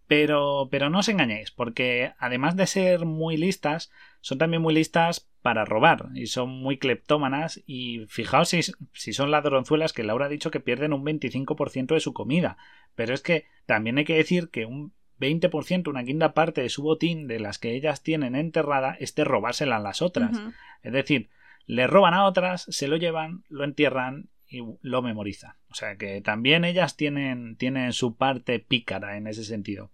Pero, 0.09 0.69
pero 0.71 0.91
no 0.91 1.00
os 1.00 1.09
engañéis, 1.09 1.50
porque 1.50 2.12
además 2.19 2.57
de 2.57 2.67
ser 2.67 3.05
muy 3.05 3.37
listas, 3.37 3.93
son 4.21 4.38
también 4.38 4.62
muy 4.62 4.75
listas 4.75 5.29
para 5.43 5.65
robar 5.65 6.09
y 6.15 6.27
son 6.27 6.49
muy 6.49 6.79
cleptómanas 6.79 7.62
y 7.67 8.07
fijaos 8.09 8.49
si, 8.49 8.61
si 8.93 9.12
son 9.12 9.31
ladronzuelas 9.31 9.93
que 9.93 10.03
Laura 10.03 10.27
ha 10.27 10.31
dicho 10.31 10.50
que 10.50 10.61
pierden 10.61 10.93
un 10.93 11.05
25% 11.05 11.95
de 11.95 12.00
su 12.00 12.15
comida. 12.15 12.57
Pero 12.95 13.15
es 13.15 13.23
que 13.23 13.47
también 13.67 13.99
hay 13.99 14.05
que 14.05 14.17
decir 14.17 14.49
que 14.49 14.65
un 14.65 14.93
20%, 15.21 15.88
una 15.88 16.05
quinta 16.05 16.33
parte 16.33 16.62
de 16.62 16.69
su 16.69 16.83
botín 16.83 17.27
de 17.27 17.41
las 17.41 17.59
que 17.59 17.75
ellas 17.75 18.03
tienen 18.03 18.35
enterrada 18.35 18.97
es 18.99 19.15
de 19.15 19.25
robársela 19.25 19.77
a 19.77 19.81
las 19.81 20.03
otras. 20.03 20.41
Es 20.83 20.93
decir, 20.93 21.29
le 21.67 21.87
roban 21.87 22.15
a 22.15 22.25
otras, 22.25 22.62
se 22.62 22.88
lo 22.88 22.97
llevan, 22.97 23.45
lo 23.49 23.65
entierran 23.65 24.31
y 24.49 24.62
lo 24.83 25.02
memorizan. 25.02 25.52
O 25.71 25.75
sea 25.75 25.97
que 25.97 26.21
también 26.21 26.64
ellas 26.64 26.97
tienen, 26.97 27.57
tienen 27.57 27.93
su 27.93 28.17
parte 28.17 28.59
pícara 28.59 29.17
en 29.17 29.26
ese 29.26 29.45
sentido. 29.45 29.90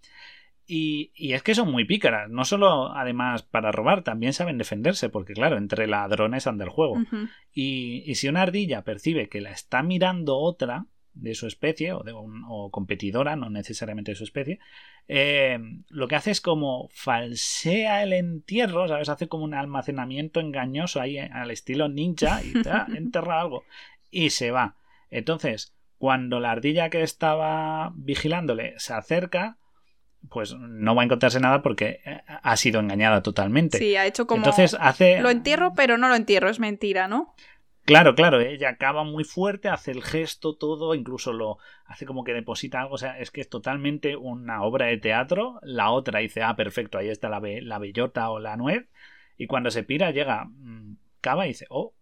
Y, 0.67 1.13
es 1.19 1.43
que 1.43 1.55
son 1.55 1.71
muy 1.71 1.85
pícaras, 1.85 2.31
no 2.31 2.47
solo 2.47 2.95
además 2.97 3.43
para 3.43 3.71
robar, 3.71 4.03
también 4.03 4.33
saben 4.33 4.57
defenderse, 4.57 5.11
porque 5.11 5.35
claro, 5.35 5.59
entre 5.59 5.87
ladrones 5.87 6.47
anda 6.47 6.65
el 6.65 6.71
juego. 6.71 6.97
y, 7.53 8.03
y, 8.07 8.15
si 8.15 8.29
una 8.29 8.43
ardilla 8.43 8.83
percibe 8.83 9.29
que 9.29 9.43
la 9.43 9.51
está 9.51 9.83
mirando 9.83 10.39
otra 10.39 10.87
de 11.13 11.35
su 11.35 11.47
especie, 11.47 11.93
o, 11.93 12.03
de 12.03 12.13
o 12.15 12.71
competidora, 12.71 13.37
no 13.37 13.51
necesariamente 13.51 14.13
de 14.13 14.17
su 14.17 14.25
especie, 14.25 14.59
eh, 15.07 15.59
lo 15.89 16.09
que 16.09 16.17
hace 16.17 16.31
es 16.31 16.41
como 16.41 16.89
falsea 16.93 18.03
el 18.03 18.13
entierro, 18.13 18.89
¿sabes? 18.89 19.09
Hace 19.09 19.29
como 19.29 19.45
un 19.45 19.55
almacenamiento 19.55 20.41
engañoso 20.41 21.01
ahí 21.01 21.19
al 21.19 21.51
estilo 21.51 21.89
ninja 21.89 22.43
y 22.43 22.53
te 22.55 22.71
enterra 22.97 23.41
algo 23.41 23.65
y 24.15 24.31
se 24.31 24.51
va. 24.51 24.77
Entonces, 25.11 25.75
cuando 25.99 26.41
la 26.41 26.53
ardilla 26.53 26.91
que 26.91 27.03
estaba 27.03 27.93
vigilándole 27.97 28.75
se 28.79 28.95
acerca, 28.95 29.59
pues 30.31 30.55
no 30.55 30.95
va 30.95 31.03
a 31.03 31.05
encontrarse 31.05 31.41
nada 31.41 31.63
porque 31.63 32.01
eh, 32.05 32.23
ha 32.27 32.57
sido 32.57 32.81
engañada 32.81 33.23
totalmente. 33.23 33.79
Sí, 33.79 33.97
ha 33.97 34.07
hecho 34.07 34.27
como. 34.27 34.45
Entonces 34.45 34.77
hace. 34.81 35.21
Lo 35.21 35.31
entierro, 35.31 35.75
pero 35.75 35.99
no 35.99 36.09
lo 36.09 36.15
entierro, 36.15 36.49
es 36.49 36.61
mentira, 36.61 37.09
¿no? 37.09 37.35
Claro, 37.85 38.15
claro, 38.15 38.41
ella 38.41 38.71
acaba 38.71 39.05
muy 39.05 39.25
fuerte, 39.25 39.69
hace 39.69 39.91
el 39.91 40.03
gesto, 40.03 40.57
todo, 40.57 40.95
incluso 40.95 41.35
lo 41.35 41.59
hace 41.85 42.07
como 42.07 42.25
que 42.25 42.33
deposita 42.33 42.81
algo, 42.81 42.95
o 42.95 42.99
sea, 42.99 43.19
es 43.19 43.31
que 43.31 43.43
es 43.43 43.51
totalmente 43.51 44.17
una 44.17 44.63
obra 44.63 44.87
de 44.87 44.97
teatro. 44.97 45.59
La 45.61 45.91
otra 45.91 46.21
dice, 46.21 46.43
ah, 46.43 46.57
perfecto, 46.57 46.97
ahí 46.97 47.11
está 47.11 47.29
la, 47.29 47.43
la 47.43 47.79
bellota 47.79 48.31
o 48.31 48.39
la 48.39 48.57
nuez, 48.57 48.89
y 49.37 49.47
cuando 49.47 49.71
se 49.71 49.83
pira 49.83 50.13
llega, 50.13 50.47
mm, 50.47 50.97
cava 51.21 51.45
y 51.45 51.49
dice, 51.49 51.67
oh, 51.69 51.95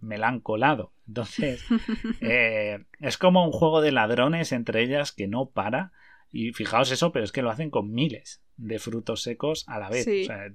me 0.00 0.18
la 0.18 0.28
han 0.28 0.40
colado. 0.40 0.92
Entonces, 1.06 1.64
eh, 2.20 2.84
es 3.00 3.18
como 3.18 3.44
un 3.44 3.52
juego 3.52 3.80
de 3.80 3.92
ladrones 3.92 4.52
entre 4.52 4.82
ellas 4.82 5.12
que 5.12 5.28
no 5.28 5.50
para. 5.50 5.92
Y 6.30 6.52
fijaos 6.52 6.90
eso, 6.90 7.10
pero 7.10 7.24
es 7.24 7.32
que 7.32 7.40
lo 7.40 7.50
hacen 7.50 7.70
con 7.70 7.90
miles 7.90 8.42
de 8.58 8.78
frutos 8.78 9.22
secos 9.22 9.64
a 9.66 9.78
la 9.78 9.88
vez. 9.88 10.06
O 10.06 10.26
sea, 10.26 10.48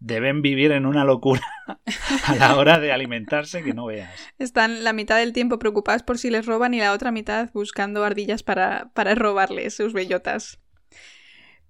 deben 0.00 0.42
vivir 0.42 0.72
en 0.72 0.86
una 0.86 1.04
locura 1.04 1.46
a 2.26 2.34
la 2.34 2.56
hora 2.56 2.80
de 2.80 2.90
alimentarse 2.90 3.62
que 3.62 3.74
no 3.74 3.86
veas. 3.86 4.10
Están 4.38 4.82
la 4.82 4.92
mitad 4.92 5.18
del 5.18 5.32
tiempo 5.32 5.58
preocupadas 5.58 6.02
por 6.02 6.18
si 6.18 6.30
les 6.30 6.46
roban 6.46 6.74
y 6.74 6.80
la 6.80 6.92
otra 6.92 7.12
mitad 7.12 7.50
buscando 7.52 8.02
ardillas 8.02 8.42
para, 8.42 8.90
para 8.94 9.14
robarles 9.14 9.76
sus 9.76 9.92
bellotas. 9.92 10.58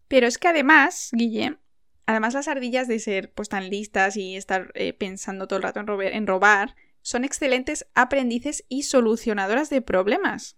Pero 0.09 0.27
es 0.27 0.39
que 0.39 0.49
además, 0.49 1.11
Guille, 1.13 1.59
además 2.07 2.35
las 2.35 2.49
ardillas 2.49 2.89
de 2.89 2.99
ser 2.99 3.33
pues 3.33 3.49
tan 3.49 3.69
listas 3.69 4.17
y 4.17 4.37
estar 4.37 4.71
eh, 4.75 4.93
pensando 4.93 5.49
todo 5.49 5.59
el 5.59 5.63
rato 5.65 5.81
en, 5.81 6.03
en 6.03 6.27
robar, 6.27 6.77
son 7.02 7.25
excelentes 7.25 7.87
aprendices 7.95 8.64
y 8.69 8.83
solucionadoras 8.83 9.71
de 9.71 9.83
problemas. 9.83 10.57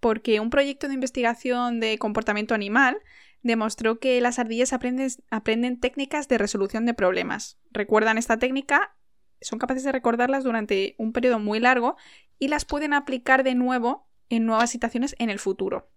Porque 0.00 0.40
un 0.40 0.50
proyecto 0.50 0.88
de 0.88 0.94
investigación 0.94 1.80
de 1.80 1.98
comportamiento 1.98 2.54
animal 2.54 2.98
demostró 3.42 3.98
que 3.98 4.20
las 4.20 4.38
ardillas 4.38 4.72
aprenden, 4.72 5.80
técnicas 5.80 6.28
de 6.28 6.38
resolución 6.38 6.86
de 6.86 6.94
problemas. 6.94 7.58
Recuerdan 7.70 8.18
esta 8.18 8.38
técnica, 8.38 8.96
son 9.40 9.58
capaces 9.58 9.84
de 9.84 9.92
recordarlas 9.92 10.44
durante 10.44 10.94
un 10.98 11.12
periodo 11.12 11.38
muy 11.38 11.58
largo 11.58 11.96
y 12.38 12.48
las 12.48 12.64
pueden 12.64 12.94
aplicar 12.94 13.42
de 13.42 13.54
nuevo 13.54 14.08
en 14.28 14.46
nuevas 14.46 14.70
situaciones 14.70 15.14
en 15.18 15.30
el 15.30 15.38
futuro. 15.38 15.90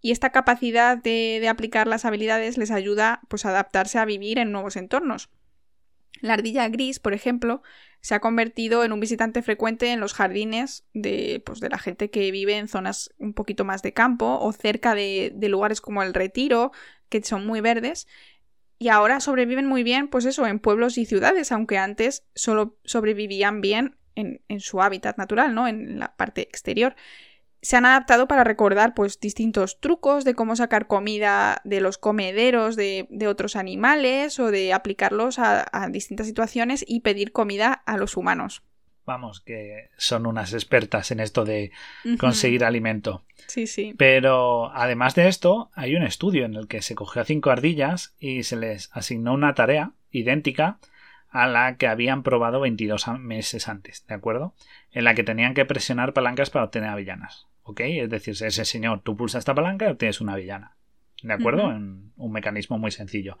Y 0.00 0.12
esta 0.12 0.30
capacidad 0.30 0.96
de, 0.96 1.38
de 1.40 1.48
aplicar 1.48 1.86
las 1.86 2.04
habilidades 2.04 2.56
les 2.56 2.70
ayuda 2.70 3.20
pues, 3.28 3.44
a 3.44 3.50
adaptarse 3.50 3.98
a 3.98 4.04
vivir 4.04 4.38
en 4.38 4.52
nuevos 4.52 4.76
entornos. 4.76 5.28
La 6.20 6.34
ardilla 6.34 6.68
gris, 6.68 6.98
por 6.98 7.14
ejemplo, 7.14 7.62
se 8.00 8.14
ha 8.14 8.20
convertido 8.20 8.84
en 8.84 8.92
un 8.92 9.00
visitante 9.00 9.42
frecuente 9.42 9.92
en 9.92 10.00
los 10.00 10.14
jardines 10.14 10.84
de, 10.94 11.42
pues, 11.44 11.60
de 11.60 11.68
la 11.68 11.78
gente 11.78 12.10
que 12.10 12.30
vive 12.30 12.56
en 12.56 12.68
zonas 12.68 13.10
un 13.18 13.34
poquito 13.34 13.64
más 13.64 13.82
de 13.82 13.92
campo 13.92 14.38
o 14.40 14.52
cerca 14.52 14.94
de, 14.94 15.32
lugares 15.42 15.80
como 15.80 16.02
el 16.02 16.14
Retiro, 16.14 16.72
que 17.08 17.22
son 17.22 17.46
muy 17.46 17.60
verdes. 17.60 18.06
Y 18.78 18.88
ahora 18.88 19.20
sobreviven 19.20 19.66
muy 19.66 19.82
bien, 19.82 20.08
pues 20.08 20.24
eso, 20.24 20.46
en 20.46 20.60
pueblos 20.60 20.98
y 20.98 21.04
ciudades, 21.04 21.50
aunque 21.50 21.78
antes 21.78 22.24
solo 22.34 22.78
sobrevivían 22.84 23.60
bien 23.60 23.96
en, 24.14 24.40
en 24.48 24.60
su 24.60 24.80
hábitat 24.80 25.18
natural, 25.18 25.54
¿no? 25.54 25.66
En 25.66 25.98
la 25.98 26.16
parte 26.16 26.42
exterior 26.42 26.94
se 27.60 27.76
han 27.76 27.86
adaptado 27.86 28.28
para 28.28 28.44
recordar 28.44 28.94
pues 28.94 29.18
distintos 29.20 29.80
trucos 29.80 30.24
de 30.24 30.34
cómo 30.34 30.54
sacar 30.56 30.86
comida 30.86 31.60
de 31.64 31.80
los 31.80 31.98
comederos 31.98 32.76
de, 32.76 33.08
otros 33.28 33.56
animales 33.56 34.38
o 34.38 34.50
de 34.50 34.72
aplicarlos 34.72 35.38
a, 35.38 35.88
distintas 35.90 36.26
situaciones 36.26 36.84
y 36.86 37.00
pedir 37.00 37.32
comida 37.32 37.72
a 37.72 37.96
los 37.96 38.16
humanos. 38.16 38.62
Vamos, 39.04 39.40
que 39.40 39.88
son 39.96 40.26
unas 40.26 40.52
expertas 40.52 41.10
en 41.10 41.20
esto 41.20 41.46
de 41.46 41.72
conseguir 42.20 42.62
alimento. 42.62 43.24
Sí, 43.46 43.66
sí. 43.66 43.94
Pero 43.96 44.70
además 44.74 45.14
de 45.14 45.28
esto, 45.28 45.70
hay 45.72 45.96
un 45.96 46.02
estudio 46.02 46.44
en 46.44 46.54
el 46.54 46.68
que 46.68 46.82
se 46.82 46.94
cogió 46.94 47.22
a 47.22 47.24
cinco 47.24 47.50
ardillas 47.50 48.14
y 48.20 48.42
se 48.42 48.56
les 48.56 48.90
asignó 48.92 49.32
una 49.32 49.54
tarea 49.54 49.92
idéntica 50.10 50.78
a 51.30 51.46
la 51.46 51.76
que 51.76 51.86
habían 51.86 52.22
probado 52.22 52.60
22 52.60 53.06
meses 53.18 53.68
antes, 53.68 54.06
¿de 54.06 54.14
acuerdo? 54.14 54.54
En 54.90 55.04
la 55.04 55.14
que 55.14 55.24
tenían 55.24 55.54
que 55.54 55.64
presionar 55.64 56.12
palancas 56.12 56.50
para 56.50 56.64
obtener 56.64 56.88
avellanas. 56.88 57.46
¿Ok? 57.62 57.80
Es 57.80 58.08
decir, 58.08 58.34
ese 58.40 58.64
señor, 58.64 59.02
tú 59.02 59.16
pulsas 59.16 59.40
esta 59.40 59.54
palanca 59.54 59.86
y 59.86 59.90
obtienes 59.90 60.20
una 60.20 60.32
avellana. 60.32 60.76
¿De 61.22 61.34
acuerdo? 61.34 61.70
En 61.70 62.12
un 62.16 62.32
mecanismo 62.32 62.78
muy 62.78 62.90
sencillo. 62.90 63.38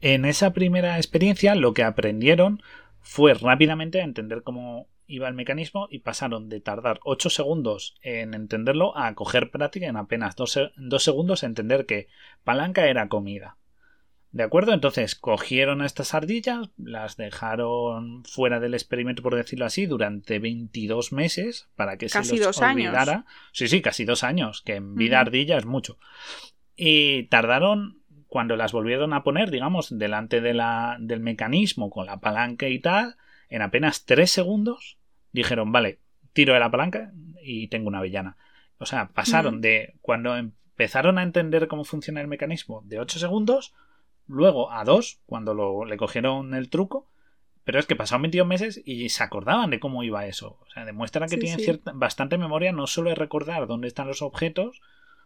En 0.00 0.24
esa 0.24 0.52
primera 0.52 0.96
experiencia, 0.96 1.54
lo 1.54 1.72
que 1.72 1.84
aprendieron 1.84 2.62
fue 3.00 3.34
rápidamente 3.34 4.00
entender 4.00 4.42
cómo 4.42 4.88
iba 5.06 5.28
el 5.28 5.34
mecanismo 5.34 5.86
y 5.90 6.00
pasaron 6.00 6.48
de 6.48 6.60
tardar 6.60 6.98
8 7.04 7.30
segundos 7.30 7.94
en 8.02 8.34
entenderlo 8.34 8.96
a 8.98 9.14
coger 9.14 9.50
práctica 9.52 9.86
en 9.86 9.96
apenas 9.96 10.34
2 10.34 10.72
segundos 10.98 11.44
a 11.44 11.46
entender 11.46 11.86
que 11.86 12.08
palanca 12.42 12.86
era 12.86 13.08
comida. 13.08 13.56
¿De 14.36 14.42
acuerdo? 14.42 14.74
Entonces 14.74 15.14
cogieron 15.14 15.80
a 15.80 15.86
estas 15.86 16.12
ardillas, 16.12 16.68
las 16.76 17.16
dejaron 17.16 18.22
fuera 18.24 18.60
del 18.60 18.74
experimento, 18.74 19.22
por 19.22 19.34
decirlo 19.34 19.64
así, 19.64 19.86
durante 19.86 20.38
22 20.38 21.10
meses 21.12 21.70
para 21.74 21.96
que 21.96 22.10
casi 22.10 22.36
se 22.36 22.44
los 22.44 22.60
olvidara. 22.60 23.12
Años. 23.12 23.24
Sí, 23.52 23.66
sí, 23.66 23.80
casi 23.80 24.04
dos 24.04 24.24
años, 24.24 24.60
que 24.60 24.74
en 24.74 24.94
vida 24.94 25.20
ardilla 25.20 25.56
es 25.56 25.64
mucho. 25.64 25.98
Y 26.76 27.28
tardaron, 27.28 28.02
cuando 28.26 28.56
las 28.56 28.72
volvieron 28.72 29.14
a 29.14 29.22
poner, 29.22 29.50
digamos, 29.50 29.98
delante 29.98 30.42
de 30.42 30.52
la, 30.52 30.98
del 31.00 31.20
mecanismo 31.20 31.88
con 31.88 32.04
la 32.04 32.20
palanca 32.20 32.68
y 32.68 32.78
tal, 32.78 33.16
en 33.48 33.62
apenas 33.62 34.04
3 34.04 34.30
segundos, 34.30 34.98
dijeron, 35.32 35.72
vale, 35.72 36.00
tiro 36.34 36.52
de 36.52 36.60
la 36.60 36.70
palanca 36.70 37.10
y 37.42 37.68
tengo 37.68 37.88
una 37.88 38.00
avellana. 38.00 38.36
O 38.76 38.84
sea, 38.84 39.08
pasaron 39.14 39.62
de 39.62 39.94
cuando 40.02 40.36
empezaron 40.36 41.16
a 41.16 41.22
entender 41.22 41.68
cómo 41.68 41.84
funciona 41.84 42.20
el 42.20 42.28
mecanismo 42.28 42.82
de 42.84 43.00
8 43.00 43.18
segundos 43.18 43.72
luego 44.26 44.72
a 44.72 44.84
dos, 44.84 45.20
cuando 45.26 45.54
lo, 45.54 45.84
le 45.84 45.96
cogieron 45.96 46.54
el 46.54 46.70
truco, 46.70 47.08
pero 47.64 47.80
es 47.80 47.86
que 47.86 47.96
pasaron 47.96 48.22
22 48.22 48.46
meses 48.46 48.82
y 48.84 49.08
se 49.08 49.24
acordaban 49.24 49.70
de 49.70 49.80
cómo 49.80 50.04
iba 50.04 50.26
eso. 50.26 50.58
O 50.66 50.70
sea, 50.70 50.84
demuestra 50.84 51.26
que 51.26 51.36
tienen 51.36 51.58
Cierta, 51.58 51.92
bastante 51.94 52.38
memoria, 52.38 52.72
no 52.72 52.86
solo 52.86 53.10
de 53.10 53.16
recordar 53.16 53.66
dónde 53.66 53.88
están 53.88 54.06
los 54.06 54.22
objetos, 54.22 54.80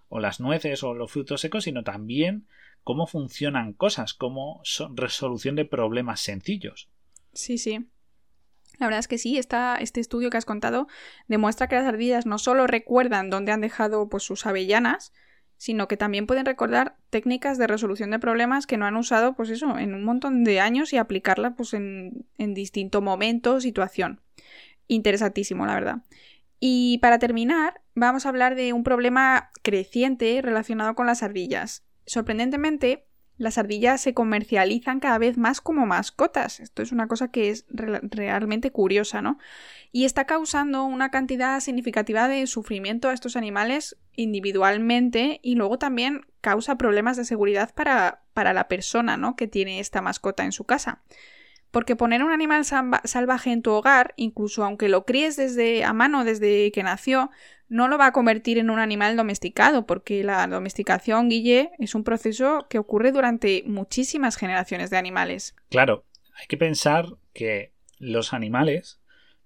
o 0.09 0.21
las 0.21 0.41
nueces, 0.41 0.83
o 0.83 0.95
los 0.95 1.13
frutos 1.13 1.41
secos, 1.41 1.65
sino 1.65 1.85
también 1.85 2.47
cómo 2.83 3.07
funcionan 3.07 3.73
cosas, 3.75 4.15
como 4.15 4.63
resolución 4.95 5.55
de 5.55 5.65
problemas 5.65 6.21
sencillos. 6.21 6.89
Sí, 7.33 7.59
sí. 7.59 7.87
La 8.79 8.87
verdad 8.87 9.01
es 9.01 9.09
que 9.09 9.19
sí, 9.19 9.37
esta, 9.37 9.77
este 9.77 10.01
estudio 10.01 10.31
que 10.31 10.39
has 10.39 10.47
contado 10.47 10.89
demuestra 11.29 11.69
que 11.69 11.77
las 11.77 11.87
ardillas 11.87 12.25
no 12.25 12.39
solo 12.39 12.67
recuerdan 12.67 13.29
dónde 13.29 13.53
han 13.53 13.61
dejado 13.61 14.09
pues, 14.09 14.23
sus 14.23 14.47
avellanas, 14.47 15.13
sino 15.61 15.89
que 15.89 15.99
también 15.99 16.27
pueden 16.27 16.47
recordar 16.47 16.97
técnicas 17.11 17.59
de 17.59 17.67
resolución 17.67 18.11
de 18.11 18.19
problemas 18.19 18.67
que 18.67 18.79
no 18.79 18.87
han 18.87 18.97
usado, 18.97 19.35
pues 19.35 19.51
eso, 19.51 19.77
en 19.77 19.93
un 19.93 20.05
montón 20.05 20.43
de 20.43 20.59
años 20.59 20.95
y 20.95 20.97
aplicarla 20.97 21.55
pues 21.55 21.75
en, 21.75 22.25
en 22.39 22.55
distinto 22.55 23.03
momento, 23.03 23.61
situación. 23.61 24.23
Interesantísimo, 24.87 25.67
la 25.67 25.75
verdad. 25.75 25.97
Y 26.61 26.97
para 27.03 27.19
terminar, 27.19 27.83
vamos 27.95 28.25
a 28.25 28.31
hablar 28.31 28.55
de 28.55 28.73
un 28.73 28.85
problema 28.85 29.51
creciente 29.61 30.41
relacionado 30.43 30.95
con 30.95 31.05
las 31.05 31.23
ardillas. 31.23 31.85
Sorprendentemente, 32.07 33.05
las 33.37 33.59
ardillas 33.59 34.01
se 34.01 34.15
comercializan 34.15 34.99
cada 34.99 35.19
vez 35.19 35.37
más 35.37 35.61
como 35.61 35.85
mascotas. 35.85 36.59
Esto 36.59 36.81
es 36.81 36.91
una 36.91 37.07
cosa 37.07 37.31
que 37.31 37.51
es 37.51 37.67
realmente 37.69 38.71
curiosa, 38.71 39.21
¿no? 39.21 39.37
Y 39.93 40.07
está 40.07 40.25
causando 40.25 40.85
una 40.85 41.11
cantidad 41.11 41.61
significativa 41.61 42.29
de 42.29 42.47
sufrimiento 42.47 43.11
a 43.11 43.13
estos 43.13 43.37
animales 43.37 43.99
individualmente 44.15 45.41
y 45.43 45.55
luego 45.55 45.79
también 45.79 46.27
causa 46.41 46.77
problemas 46.77 47.17
de 47.17 47.25
seguridad 47.25 47.75
para, 47.75 48.23
para 48.33 48.53
la 48.53 48.69
persona, 48.69 49.17
¿no? 49.17 49.37
Que 49.37 49.47
tiene 49.47 49.81
esta 49.81 50.03
mascota 50.03 50.45
en 50.45 50.53
su 50.53 50.65
casa. 50.65 51.03
Porque 51.71 51.95
poner 51.95 52.25
un 52.25 52.33
animal 52.33 52.65
salvaje 52.65 53.53
en 53.53 53.63
tu 53.63 53.71
hogar, 53.71 54.13
incluso 54.17 54.65
aunque 54.65 54.89
lo 54.89 55.05
críes 55.05 55.37
desde 55.37 55.85
a 55.85 55.93
mano 55.93 56.25
desde 56.25 56.73
que 56.73 56.83
nació, 56.83 57.31
no 57.69 57.87
lo 57.87 57.97
va 57.97 58.07
a 58.07 58.13
convertir 58.13 58.59
en 58.59 58.71
un 58.71 58.81
animal 58.81 59.17
domesticado, 59.17 59.87
porque 59.87 60.25
la 60.25 60.47
domesticación, 60.49 61.29
Guille, 61.29 61.71
es 61.79 61.95
un 61.95 62.03
proceso 62.03 62.67
que 62.69 62.81
ocurre 62.81 63.13
durante 63.13 63.63
muchísimas 63.65 64.37
generaciones 64.37 64.91
de 64.91 64.97
animales. 64.97 65.55
Claro, 65.69 66.05
hay 66.35 66.47
que 66.49 66.57
pensar 66.57 67.07
que 67.33 67.73
los 67.99 68.33
animales, 68.33 69.01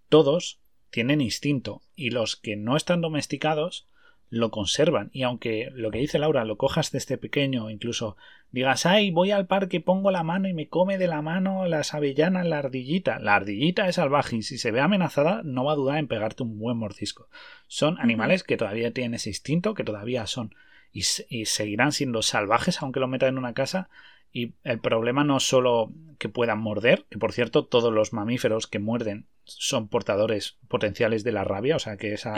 todos 0.08 0.60
tienen 0.88 1.20
instinto 1.20 1.82
y 1.94 2.10
los 2.10 2.36
que 2.36 2.56
no 2.56 2.76
están 2.76 3.02
domesticados 3.02 3.86
lo 4.30 4.50
conservan. 4.50 5.10
Y 5.12 5.22
aunque 5.22 5.70
lo 5.74 5.90
que 5.90 5.98
dice 5.98 6.18
Laura 6.18 6.44
lo 6.44 6.56
cojas 6.56 6.90
desde 6.90 7.18
pequeño, 7.18 7.70
incluso 7.70 8.16
digas, 8.50 8.86
ay, 8.86 9.10
voy 9.10 9.30
al 9.30 9.46
parque, 9.46 9.80
pongo 9.80 10.10
la 10.10 10.22
mano 10.22 10.48
y 10.48 10.54
me 10.54 10.68
come 10.68 10.98
de 10.98 11.06
la 11.06 11.22
mano 11.22 11.66
las 11.66 11.94
avellanas, 11.94 12.46
la 12.46 12.58
ardillita. 12.58 13.18
La 13.18 13.36
ardillita 13.36 13.88
es 13.88 13.96
salvaje 13.96 14.36
y 14.36 14.42
si 14.42 14.58
se 14.58 14.70
ve 14.70 14.80
amenazada 14.80 15.42
no 15.44 15.64
va 15.64 15.72
a 15.72 15.76
dudar 15.76 15.98
en 15.98 16.08
pegarte 16.08 16.42
un 16.42 16.58
buen 16.58 16.76
mordisco. 16.76 17.28
Son 17.68 17.98
animales 18.00 18.42
que 18.42 18.56
todavía 18.56 18.92
tienen 18.92 19.14
ese 19.14 19.30
instinto, 19.30 19.74
que 19.74 19.84
todavía 19.84 20.26
son 20.26 20.54
y, 20.92 21.02
y 21.28 21.46
seguirán 21.46 21.92
siendo 21.92 22.22
salvajes 22.22 22.80
aunque 22.80 23.00
lo 23.00 23.08
metan 23.08 23.30
en 23.30 23.38
una 23.38 23.52
casa 23.52 23.88
y 24.34 24.52
el 24.64 24.80
problema 24.80 25.22
no 25.22 25.36
es 25.36 25.44
solo 25.44 25.92
que 26.18 26.28
puedan 26.28 26.58
morder, 26.58 27.06
que 27.08 27.18
por 27.18 27.32
cierto 27.32 27.66
todos 27.66 27.92
los 27.92 28.12
mamíferos 28.12 28.66
que 28.66 28.80
muerden 28.80 29.26
son 29.44 29.86
portadores 29.88 30.58
potenciales 30.66 31.22
de 31.22 31.30
la 31.30 31.44
rabia, 31.44 31.76
o 31.76 31.78
sea 31.78 31.96
que 31.96 32.12
esa 32.12 32.34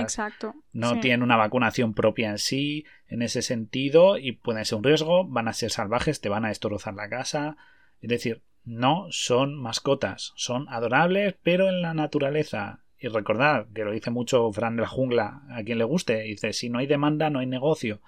no 0.72 1.00
tienen 1.00 1.22
una 1.22 1.38
vacunación 1.38 1.94
propia 1.94 2.28
en 2.30 2.38
sí, 2.38 2.84
en 3.08 3.22
ese 3.22 3.40
sentido, 3.40 4.18
y 4.18 4.32
pueden 4.32 4.64
ser 4.66 4.76
un 4.76 4.84
riesgo, 4.84 5.26
van 5.26 5.48
a 5.48 5.54
ser 5.54 5.70
salvajes, 5.70 6.20
te 6.20 6.28
van 6.28 6.44
a 6.44 6.48
destrozar 6.48 6.94
la 6.94 7.08
casa. 7.08 7.56
Es 8.02 8.10
decir, 8.10 8.42
no 8.64 9.06
son 9.10 9.54
mascotas, 9.54 10.32
son 10.36 10.68
adorables, 10.68 11.34
pero 11.42 11.68
en 11.70 11.80
la 11.80 11.94
naturaleza. 11.94 12.80
Y 12.98 13.08
recordad, 13.08 13.68
que 13.74 13.84
lo 13.84 13.92
dice 13.92 14.10
mucho 14.10 14.52
Fran 14.52 14.76
de 14.76 14.82
la 14.82 14.88
jungla, 14.88 15.42
a 15.48 15.62
quien 15.62 15.78
le 15.78 15.84
guste, 15.84 16.20
dice, 16.22 16.52
si 16.52 16.68
no 16.68 16.78
hay 16.78 16.86
demanda, 16.86 17.30
no 17.30 17.38
hay 17.38 17.46
negocio. 17.46 18.00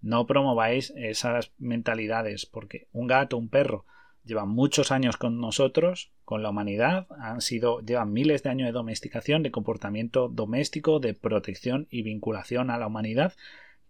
No 0.00 0.26
promováis 0.26 0.92
esas 0.96 1.52
mentalidades, 1.58 2.46
porque 2.46 2.88
un 2.92 3.06
gato, 3.06 3.36
un 3.36 3.48
perro, 3.48 3.84
llevan 4.24 4.48
muchos 4.48 4.92
años 4.92 5.16
con 5.16 5.40
nosotros, 5.40 6.12
con 6.24 6.42
la 6.42 6.50
humanidad, 6.50 7.06
han 7.18 7.40
sido, 7.40 7.80
llevan 7.80 8.12
miles 8.12 8.42
de 8.42 8.50
años 8.50 8.66
de 8.66 8.72
domesticación, 8.72 9.42
de 9.42 9.52
comportamiento 9.52 10.28
doméstico, 10.28 10.98
de 10.98 11.14
protección 11.14 11.86
y 11.90 12.02
vinculación 12.02 12.70
a 12.70 12.78
la 12.78 12.88
humanidad, 12.88 13.34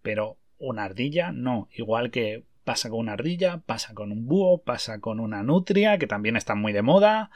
pero 0.02 0.36
una 0.58 0.84
ardilla 0.84 1.32
no, 1.32 1.68
igual 1.72 2.10
que 2.10 2.44
pasa 2.64 2.90
con 2.90 2.98
una 2.98 3.12
ardilla, 3.12 3.62
pasa 3.64 3.94
con 3.94 4.12
un 4.12 4.26
búho, 4.26 4.62
pasa 4.62 5.00
con 5.00 5.20
una 5.20 5.42
nutria, 5.42 5.98
que 5.98 6.06
también 6.06 6.36
está 6.36 6.54
muy 6.54 6.72
de 6.72 6.82
moda, 6.82 7.30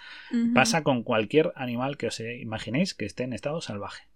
pasa 0.54 0.82
con 0.82 1.04
cualquier 1.04 1.52
animal 1.54 1.96
que 1.96 2.08
os 2.08 2.20
imaginéis 2.20 2.94
que 2.94 3.06
esté 3.06 3.22
en 3.22 3.32
estado 3.32 3.60
salvaje. 3.60 4.09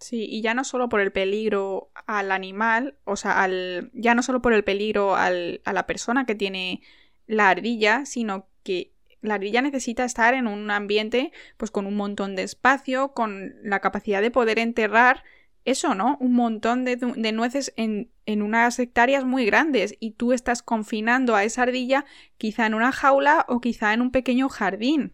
Sí, 0.00 0.26
y 0.30 0.40
ya 0.40 0.54
no 0.54 0.64
solo 0.64 0.88
por 0.88 1.00
el 1.00 1.12
peligro 1.12 1.90
al 2.06 2.32
animal, 2.32 2.96
o 3.04 3.16
sea, 3.16 3.42
al, 3.42 3.90
ya 3.92 4.14
no 4.14 4.22
solo 4.22 4.40
por 4.40 4.54
el 4.54 4.64
peligro 4.64 5.14
al, 5.14 5.60
a 5.66 5.74
la 5.74 5.86
persona 5.86 6.24
que 6.24 6.34
tiene 6.34 6.80
la 7.26 7.50
ardilla, 7.50 8.06
sino 8.06 8.48
que 8.64 8.92
la 9.20 9.34
ardilla 9.34 9.60
necesita 9.60 10.04
estar 10.04 10.32
en 10.32 10.46
un 10.46 10.70
ambiente 10.70 11.32
pues 11.58 11.70
con 11.70 11.86
un 11.86 11.96
montón 11.96 12.34
de 12.34 12.44
espacio, 12.44 13.12
con 13.12 13.54
la 13.62 13.80
capacidad 13.80 14.22
de 14.22 14.30
poder 14.30 14.58
enterrar 14.58 15.22
eso, 15.66 15.94
¿no? 15.94 16.16
Un 16.20 16.32
montón 16.32 16.86
de, 16.86 16.96
de 16.96 17.32
nueces 17.32 17.74
en, 17.76 18.10
en, 18.24 18.40
unas 18.40 18.78
hectáreas 18.78 19.24
muy 19.24 19.44
grandes 19.44 19.94
y 20.00 20.12
tú 20.12 20.32
estás 20.32 20.62
confinando 20.62 21.36
a 21.36 21.44
esa 21.44 21.62
ardilla 21.64 22.06
quizá 22.38 22.64
en 22.66 22.72
una 22.72 22.92
jaula 22.92 23.44
o 23.48 23.60
quizá 23.60 23.92
en 23.92 24.00
un 24.00 24.10
pequeño 24.10 24.48
jardín. 24.48 25.12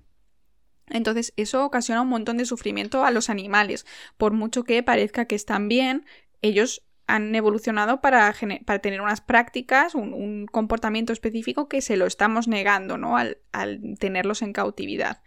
Entonces 0.88 1.32
eso 1.36 1.64
ocasiona 1.64 2.02
un 2.02 2.08
montón 2.08 2.36
de 2.36 2.46
sufrimiento 2.46 3.04
a 3.04 3.10
los 3.10 3.30
animales. 3.30 3.86
Por 4.16 4.32
mucho 4.32 4.64
que 4.64 4.82
parezca 4.82 5.26
que 5.26 5.34
están 5.34 5.68
bien, 5.68 6.06
ellos 6.42 6.86
han 7.06 7.34
evolucionado 7.34 8.00
para, 8.00 8.34
para 8.64 8.78
tener 8.80 9.00
unas 9.00 9.20
prácticas, 9.20 9.94
un, 9.94 10.46
comportamiento 10.46 11.12
específico 11.12 11.68
que 11.68 11.80
se 11.80 11.96
lo 11.96 12.06
estamos 12.06 12.48
negando, 12.48 12.98
¿no? 12.98 13.16
Al, 13.16 13.38
tenerlos 13.98 14.42
en 14.42 14.52
cautividad. 14.52 15.22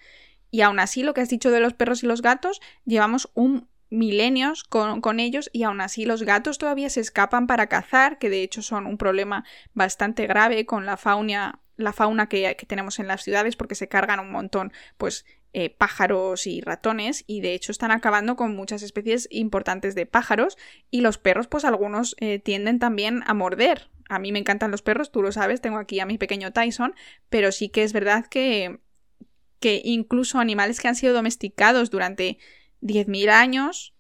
Y 0.52 0.62
aún 0.62 0.80
así, 0.80 1.04
lo 1.04 1.14
que 1.14 1.22
has 1.22 1.30
dicho 1.30 1.52
de 1.52 1.60
los 1.60 1.74
perros 1.74 2.04
y 2.04 2.08
los 2.08 2.22
gatos, 2.22 2.60
llevamos 2.86 3.30
un 3.34 3.68
milenios 3.92 4.64
con, 4.64 5.02
con, 5.02 5.20
ellos 5.20 5.50
y 5.52 5.64
aún 5.64 5.82
así 5.82 6.06
los 6.06 6.22
gatos 6.22 6.60
todavía 6.60 6.92
se 6.92 7.00
escapan 7.00 7.48
para 7.48 7.68
cazar, 7.68 8.20
que 8.20 8.30
de 8.30 8.44
hecho 8.44 8.62
son 8.62 8.86
un 8.86 8.98
problema 9.00 9.46
bastante 9.74 10.28
grave 10.28 10.68
con 10.68 10.86
la 10.86 10.96
fauna, 10.96 11.60
la 11.76 11.92
fauna 11.92 12.30
que, 12.30 12.56
que 12.56 12.66
tenemos 12.68 13.00
en 13.00 13.08
las 13.08 13.24
ciudades 13.24 13.56
porque 13.56 13.74
se 13.74 13.88
cargan 13.88 14.20
un 14.20 14.32
montón 14.32 14.72
pues 14.98 15.26
eh, 15.52 15.72
pájaros 15.72 16.46
y 16.46 16.62
ratones 16.62 17.24
y 17.26 17.42
de 17.42 17.54
hecho 17.54 17.72
están 17.72 17.90
acabando 17.90 18.36
con 18.36 18.56
muchas 18.56 18.84
especies 18.84 19.28
importantes 19.32 19.96
de 19.96 20.06
pájaros 20.06 20.58
y 20.92 21.02
los 21.02 21.18
perros 21.18 21.48
pues 21.48 21.66
algunos 21.66 22.16
eh, 22.20 22.38
tienden 22.38 22.78
también 22.78 23.24
a 23.26 23.34
morder. 23.34 23.90
A 24.10 24.20
mí 24.20 24.32
me 24.32 24.40
encantan 24.40 24.70
los 24.70 24.84
perros, 24.84 25.12
tú 25.12 25.24
lo 25.24 25.32
sabes, 25.32 25.60
tengo 25.60 25.78
aquí 25.78 26.00
a 26.00 26.06
mi 26.06 26.18
pequeño 26.18 26.54
Tyson, 26.54 26.94
pero 27.30 27.52
sí 27.52 27.70
que 27.70 27.84
es 27.84 27.94
verdad 27.94 28.28
que, 28.28 28.80
que 29.60 29.82
incluso 29.84 30.40
animales 30.40 30.80
que 30.80 30.88
han 30.88 30.96
sido 30.96 31.14
domesticados 31.14 31.90
durante 31.90 32.38
10.000 32.82 33.30
años 33.30 33.96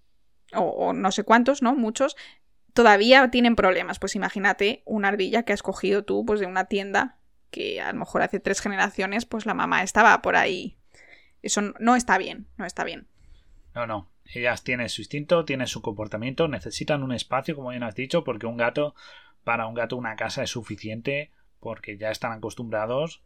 o, 0.53 0.61
o 0.61 0.93
no 0.93 1.11
sé 1.11 1.23
cuántos, 1.23 1.61
¿no? 1.61 1.75
Muchos, 1.75 2.15
todavía 2.73 3.29
tienen 3.31 3.55
problemas. 3.55 3.99
Pues 3.99 4.15
imagínate 4.15 4.83
una 4.85 5.09
ardilla 5.09 5.43
que 5.43 5.53
has 5.53 5.63
cogido 5.63 6.05
tú 6.05 6.25
pues 6.25 6.39
de 6.39 6.45
una 6.45 6.65
tienda 6.65 7.17
que 7.51 7.81
a 7.81 7.91
lo 7.91 7.99
mejor 7.99 8.21
hace 8.21 8.39
tres 8.39 8.61
generaciones 8.61 9.25
pues 9.25 9.45
la 9.45 9.53
mamá 9.53 9.83
estaba 9.83 10.21
por 10.21 10.35
ahí 10.35 10.78
eso 11.41 11.61
no 11.79 11.95
está 11.95 12.17
bien, 12.17 12.47
no 12.57 12.65
está 12.65 12.83
bien. 12.83 13.07
No, 13.73 13.87
no. 13.87 14.11
Ellas 14.33 14.63
tienen 14.63 14.89
su 14.89 15.01
instinto, 15.01 15.45
tienen 15.45 15.67
su 15.67 15.81
comportamiento, 15.81 16.47
necesitan 16.47 17.03
un 17.03 17.11
espacio, 17.11 17.55
como 17.55 17.69
bien 17.69 17.83
has 17.83 17.95
dicho, 17.95 18.23
porque 18.23 18.45
un 18.45 18.57
gato, 18.57 18.93
para 19.43 19.67
un 19.67 19.73
gato 19.73 19.97
una 19.97 20.15
casa 20.15 20.43
es 20.43 20.51
suficiente 20.51 21.31
porque 21.59 21.97
ya 21.97 22.11
están 22.11 22.31
acostumbrados, 22.31 23.23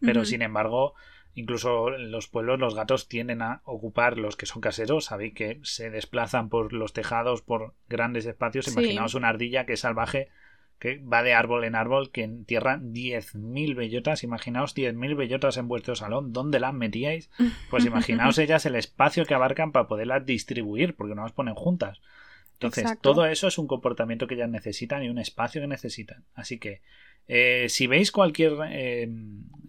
pero 0.00 0.24
sin 0.24 0.42
embargo, 0.42 0.94
incluso 1.34 1.94
en 1.94 2.10
los 2.10 2.28
pueblos 2.28 2.58
los 2.58 2.74
gatos 2.74 3.08
tienden 3.08 3.42
a 3.42 3.60
ocupar 3.64 4.18
los 4.18 4.36
que 4.36 4.46
son 4.46 4.60
caseros, 4.60 5.06
sabéis 5.06 5.34
que 5.34 5.60
se 5.62 5.90
desplazan 5.90 6.48
por 6.48 6.72
los 6.72 6.92
tejados, 6.92 7.42
por 7.42 7.74
grandes 7.88 8.26
espacios, 8.26 8.68
imaginaos 8.68 9.14
una 9.14 9.28
ardilla 9.28 9.66
que 9.66 9.74
es 9.74 9.80
salvaje 9.80 10.28
que 10.78 10.98
va 10.98 11.22
de 11.22 11.32
árbol 11.32 11.64
en 11.64 11.74
árbol, 11.74 12.10
que 12.10 12.22
entierra 12.22 12.78
10.000 12.78 13.74
bellotas. 13.74 14.22
Imaginaos 14.22 14.74
10.000 14.74 15.16
bellotas 15.16 15.56
en 15.56 15.68
vuestro 15.68 15.96
salón. 15.96 16.32
¿Dónde 16.32 16.60
las 16.60 16.74
metíais? 16.74 17.30
Pues 17.70 17.84
imaginaos 17.86 18.38
ellas 18.38 18.66
el 18.66 18.76
espacio 18.76 19.24
que 19.24 19.34
abarcan 19.34 19.72
para 19.72 19.88
poderlas 19.88 20.26
distribuir, 20.26 20.94
porque 20.94 21.14
no 21.14 21.22
las 21.22 21.32
ponen 21.32 21.54
juntas. 21.54 22.00
Entonces, 22.54 22.98
todo 23.02 23.26
eso 23.26 23.48
es 23.48 23.58
un 23.58 23.66
comportamiento 23.66 24.26
que 24.26 24.34
ellas 24.34 24.48
necesitan 24.48 25.02
y 25.02 25.10
un 25.10 25.18
espacio 25.18 25.60
que 25.60 25.66
necesitan. 25.66 26.24
Así 26.34 26.58
que, 26.58 26.80
eh, 27.28 27.66
si 27.68 27.86
veis 27.86 28.10
cualquier 28.10 28.54
eh, 28.70 29.10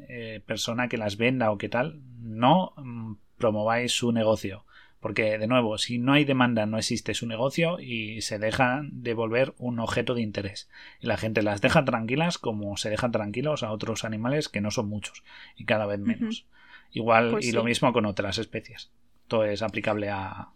eh, 0.07 0.41
persona 0.45 0.87
que 0.87 0.97
las 0.97 1.17
venda 1.17 1.51
o 1.51 1.57
qué 1.57 1.67
tal, 1.67 1.99
no 2.21 2.73
mm, 2.77 3.15
promováis 3.37 3.91
su 3.91 4.13
negocio. 4.13 4.65
Porque, 4.99 5.37
de 5.37 5.47
nuevo, 5.47 5.77
si 5.77 5.99
no 5.99 6.13
hay 6.13 6.25
demanda, 6.25 6.65
no 6.65 6.77
existe 6.77 7.13
su 7.13 7.27
negocio 7.27 7.79
y 7.79 8.21
se 8.21 8.39
dejan 8.39 8.89
de 9.03 9.13
volver 9.13 9.53
un 9.57 9.79
objeto 9.79 10.15
de 10.15 10.21
interés. 10.21 10.69
Y 10.99 11.07
la 11.07 11.17
gente 11.17 11.43
las 11.43 11.61
deja 11.61 11.85
tranquilas 11.85 12.37
como 12.37 12.77
se 12.77 12.89
dejan 12.89 13.11
tranquilos 13.11 13.61
a 13.63 13.71
otros 13.71 14.05
animales 14.05 14.49
que 14.49 14.61
no 14.61 14.71
son 14.71 14.89
muchos 14.89 15.23
y 15.55 15.65
cada 15.65 15.85
vez 15.85 15.99
menos. 15.99 16.47
Igual 16.91 17.31
pues 17.31 17.45
y 17.45 17.51
lo 17.51 17.63
mismo 17.63 17.93
con 17.93 18.05
otras 18.05 18.39
especies. 18.39 18.91
Todo 19.27 19.45
es 19.45 19.61
aplicable 19.61 20.09
a, 20.09 20.49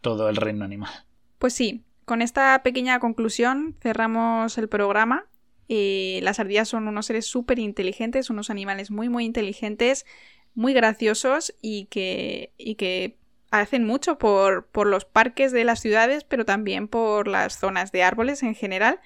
todo 0.00 0.28
el 0.28 0.36
reino 0.36 0.64
animal. 0.64 0.90
Pues 1.38 1.52
sí, 1.52 1.84
con 2.04 2.22
esta 2.22 2.62
pequeña 2.62 2.98
conclusión 3.00 3.76
cerramos 3.80 4.56
el 4.56 4.68
programa. 4.68 5.26
Eh, 5.68 6.20
las 6.22 6.40
ardillas 6.40 6.68
son 6.68 6.88
unos 6.88 7.06
seres 7.06 7.26
súper 7.26 7.58
inteligentes, 7.58 8.30
unos 8.30 8.50
animales 8.50 8.90
muy, 8.90 9.08
muy 9.08 9.24
inteligentes, 9.24 10.06
muy 10.54 10.72
graciosos 10.72 11.54
y 11.60 11.86
que, 11.86 12.52
y 12.56 12.76
que 12.76 13.18
hacen 13.60 13.84
mucho 13.84 14.18
por, 14.18 14.66
por 14.66 14.86
los 14.86 15.04
parques 15.04 15.52
de 15.52 15.64
las 15.64 15.80
ciudades, 15.80 16.24
pero 16.24 16.44
también 16.44 16.88
por 16.88 17.28
las 17.28 17.58
zonas 17.58 17.92
de 17.92 18.02
árboles 18.02 18.42
en 18.42 18.54
general. 18.54 19.00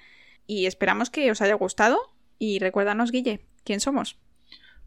Y 0.47 0.65
esperamos 0.65 1.09
que 1.09 1.29
os 1.31 1.41
haya 1.41 1.53
gustado. 1.53 1.99
Y 2.39 2.59
recuérdanos, 2.59 3.11
Guille, 3.11 3.41
¿quién 3.63 3.79
somos? 3.79 4.17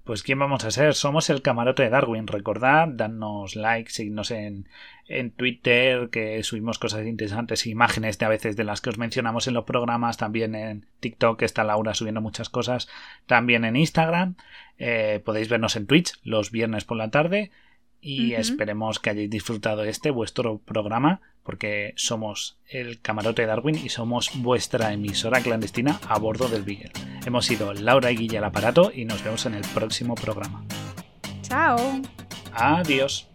Pues 0.04 0.24
quién 0.24 0.40
vamos 0.40 0.64
a 0.64 0.72
ser, 0.72 0.94
somos 0.94 1.30
el 1.30 1.42
camarote 1.42 1.84
de 1.84 1.90
Darwin. 1.90 2.26
Recordad, 2.26 2.88
danos 2.88 3.54
like, 3.54 3.88
seguidnos 3.88 4.32
en, 4.32 4.68
en 5.06 5.30
Twitter, 5.30 6.08
que 6.10 6.42
subimos 6.42 6.80
cosas 6.80 7.06
interesantes, 7.06 7.66
imágenes 7.66 8.18
de 8.18 8.26
a 8.26 8.28
veces 8.28 8.56
de 8.56 8.64
las 8.64 8.80
que 8.80 8.90
os 8.90 8.98
mencionamos 8.98 9.46
en 9.46 9.54
los 9.54 9.64
programas, 9.64 10.16
también 10.16 10.56
en 10.56 10.86
TikTok, 10.98 11.40
está 11.42 11.62
Laura 11.62 11.94
subiendo 11.94 12.20
muchas 12.20 12.48
cosas, 12.48 12.88
también 13.26 13.64
en 13.64 13.76
Instagram. 13.76 14.34
Eh, 14.76 15.22
podéis 15.24 15.48
vernos 15.48 15.76
en 15.76 15.86
Twitch 15.86 16.18
los 16.24 16.50
viernes 16.50 16.84
por 16.84 16.96
la 16.96 17.12
tarde 17.12 17.52
y 18.02 18.34
esperemos 18.34 18.98
que 18.98 19.10
hayáis 19.10 19.30
disfrutado 19.30 19.84
este 19.84 20.10
vuestro 20.10 20.58
programa 20.58 21.20
porque 21.44 21.94
somos 21.96 22.58
el 22.68 23.00
camarote 23.00 23.42
de 23.42 23.48
Darwin 23.48 23.76
y 23.76 23.88
somos 23.88 24.30
vuestra 24.34 24.92
emisora 24.92 25.40
clandestina 25.40 26.00
a 26.08 26.18
bordo 26.18 26.48
del 26.48 26.62
Beagle. 26.62 26.92
Hemos 27.24 27.46
sido 27.46 27.72
Laura 27.72 28.10
y 28.10 28.16
Guilla 28.16 28.40
al 28.40 28.44
aparato 28.46 28.92
y 28.94 29.04
nos 29.04 29.22
vemos 29.24 29.46
en 29.46 29.54
el 29.54 29.62
próximo 29.74 30.14
programa. 30.14 30.64
Chao. 31.42 31.78
Adiós. 32.52 33.31